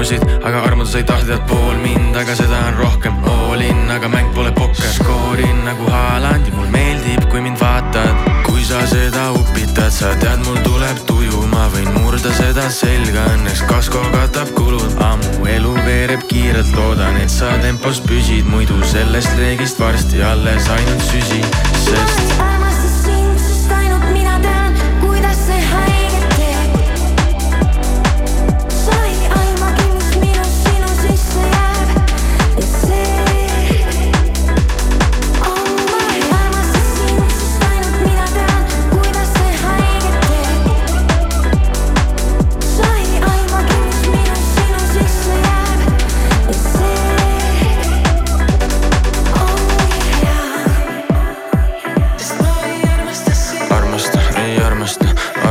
[0.00, 3.16] armusid, aga armuda sa ei tahtnud pool mind, aga seda on rohkem.
[3.28, 8.28] All in, aga mäng pole pokker, skoorin nagu Haaland ja mul meeldib, kui mind vaatad.
[8.46, 13.66] kui sa seda upitad, sa tead, mul tuleb tuju, ma võin murda seda selga, õnneks
[13.68, 14.96] kasko katab kulud.
[15.04, 21.04] ammu elu veereb kiirelt, loodan, et sa tempos püsid, muidu sellest reegist varsti alles ainult
[21.12, 21.44] süsi,
[21.84, 22.59] sest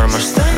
[0.10, 0.48] armasta, ei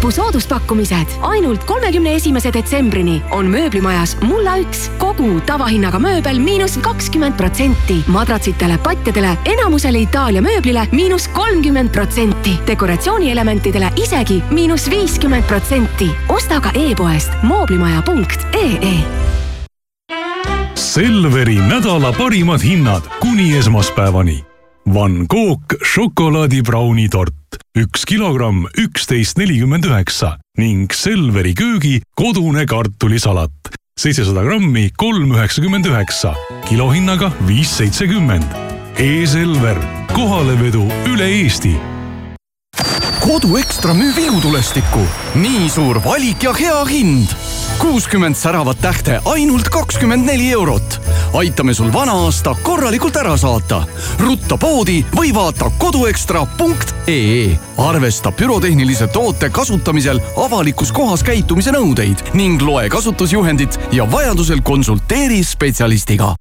[0.00, 7.36] aastalõpu sooduspakkumised ainult kolmekümne esimese detsembrini on mööblimajas Mulla üks kogu tavahinnaga mööbel miinus kakskümmend
[7.36, 8.04] protsenti.
[8.06, 12.58] madratsitele, patjadele, enamusele Itaalia mööblile miinus kolmkümmend protsenti.
[12.66, 16.10] dekoratsioonielementidele isegi miinus viiskümmend protsenti.
[16.28, 18.94] osta ka e-poest mooblimaja.ee
[20.74, 24.44] Selveri nädala parimad hinnad kuni esmaspäevani.
[24.94, 27.39] Van Gogh šokolaadibraunitort
[27.76, 33.50] üks kilogramm üksteist nelikümmend üheksa ning Selveri köögi kodune kartulisalat
[33.96, 36.34] seitsesada grammi kolm üheksakümmend üheksa,
[36.68, 38.44] kilohinnaga viis seitsekümmend.
[38.98, 39.76] E-Selver,
[40.14, 41.76] kohalevedu üle Eesti
[43.20, 45.00] kodu Ekstra müüb ihutulestikku.
[45.36, 47.28] nii suur valik ja hea hind.
[47.80, 51.00] Kuuskümmend säravat tähte ainult kakskümmend neli eurot.
[51.32, 53.82] aitame sul vana aasta korralikult ära saata.
[54.18, 57.58] rutta poodi või vaata koduekstra.ee.
[57.78, 66.34] arvesta pürotehnilise toote kasutamisel avalikus kohas käitumise nõudeid ning loe kasutusjuhendit ja vajadusel konsulteeri spetsialistiga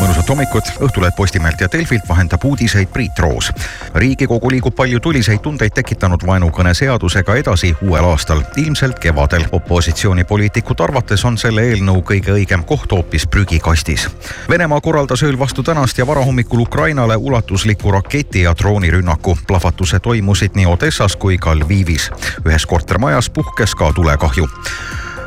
[0.00, 3.52] mõnusat hommikut, Õhtuleht Postimehelt ja Delfilt vahendab uudiseid Priit Roos.
[3.94, 9.44] riigikogu liigub palju tuliseid tundeid tekitanud vaenukõne seadusega edasi uuel aastal, ilmselt kevadel.
[9.52, 14.08] opositsioonipoliitikute arvates on selle eelnõu kõige õigem koht hoopis prügikastis.
[14.48, 19.38] Venemaa korraldas ööl vastu tänast ja varahommikul Ukrainale ulatusliku raketi ja droonirünnaku.
[19.46, 22.10] plahvatused toimusid nii Odessas kui ka Lvivis.
[22.44, 24.48] ühes kortermajas puhkes ka tulekahju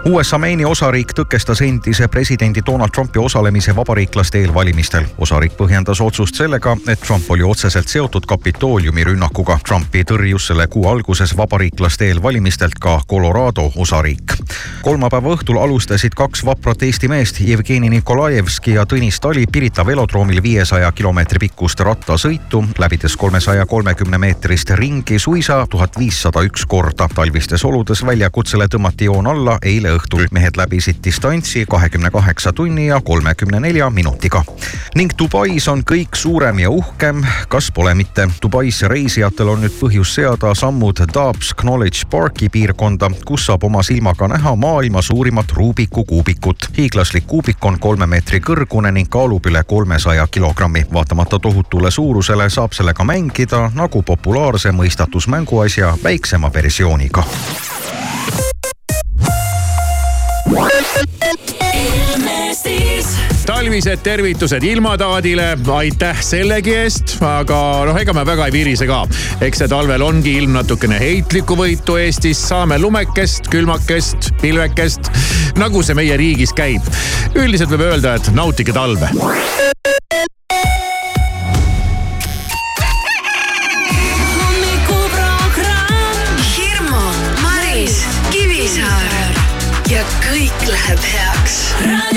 [0.03, 5.05] USA Maini osariik tõkestas endise presidendi Donald Trumpi osalemise vabariiklaste eelvalimistel.
[5.17, 9.57] osariik põhjendas otsust sellega, et Trump oli otseselt seotud Kapitooliumi rünnakuga.
[9.67, 14.33] Trumpi tõrjus selle kuu alguses vabariiklaste eelvalimistelt ka Colorado osariik.
[14.81, 20.91] kolmapäeva õhtul alustasid kaks vaprat Eesti meest, Jevgeni Nikolajevski ja Tõnis Tali Pirita velodroomil viiesaja
[20.91, 27.07] kilomeetri pikkust rattasõitu, läbides kolmesaja kolmekümne meetrist ringi suisa tuhat viissada üks korda.
[27.15, 30.27] talvistes oludes väljakutsele tõmmati joon alla eile õhtul.
[30.31, 34.43] mehed läbisid distantsi kahekümne kaheksa tunni ja kolmekümne nelja minutiga.
[34.95, 38.27] ning Dubais on kõik suurem ja uhkem, kas pole mitte.
[38.41, 44.27] Dubaisse reisijatel on nüüd põhjus seada sammud Dobbs Knowledge Parki piirkonda, kus saab oma silmaga
[44.27, 46.69] näha maailma suurimat Rubiku kuubikut.
[46.77, 50.85] hiiglaslik kuubik on kolme meetri kõrgune ning kaalub üle kolmesaja kilogrammi.
[50.93, 57.23] vaatamata tohutule suurusele saab sellega mängida nagu populaarse mõistatusmänguasja väiksema versiooniga
[63.63, 68.97] talvised tervitused ilmataadile, aitäh sellegi eest, aga noh, ega me väga ei virise ka.
[69.39, 75.07] eks see talvel ongi ilm natukene heitlikku võitu Eestis, saame lumekest, külmakest, pilvekest,
[75.55, 76.83] nagu see meie riigis käib.
[77.39, 79.13] üldiselt võib öelda, et nautige talve.
[90.33, 92.12] kõik läheb heaks.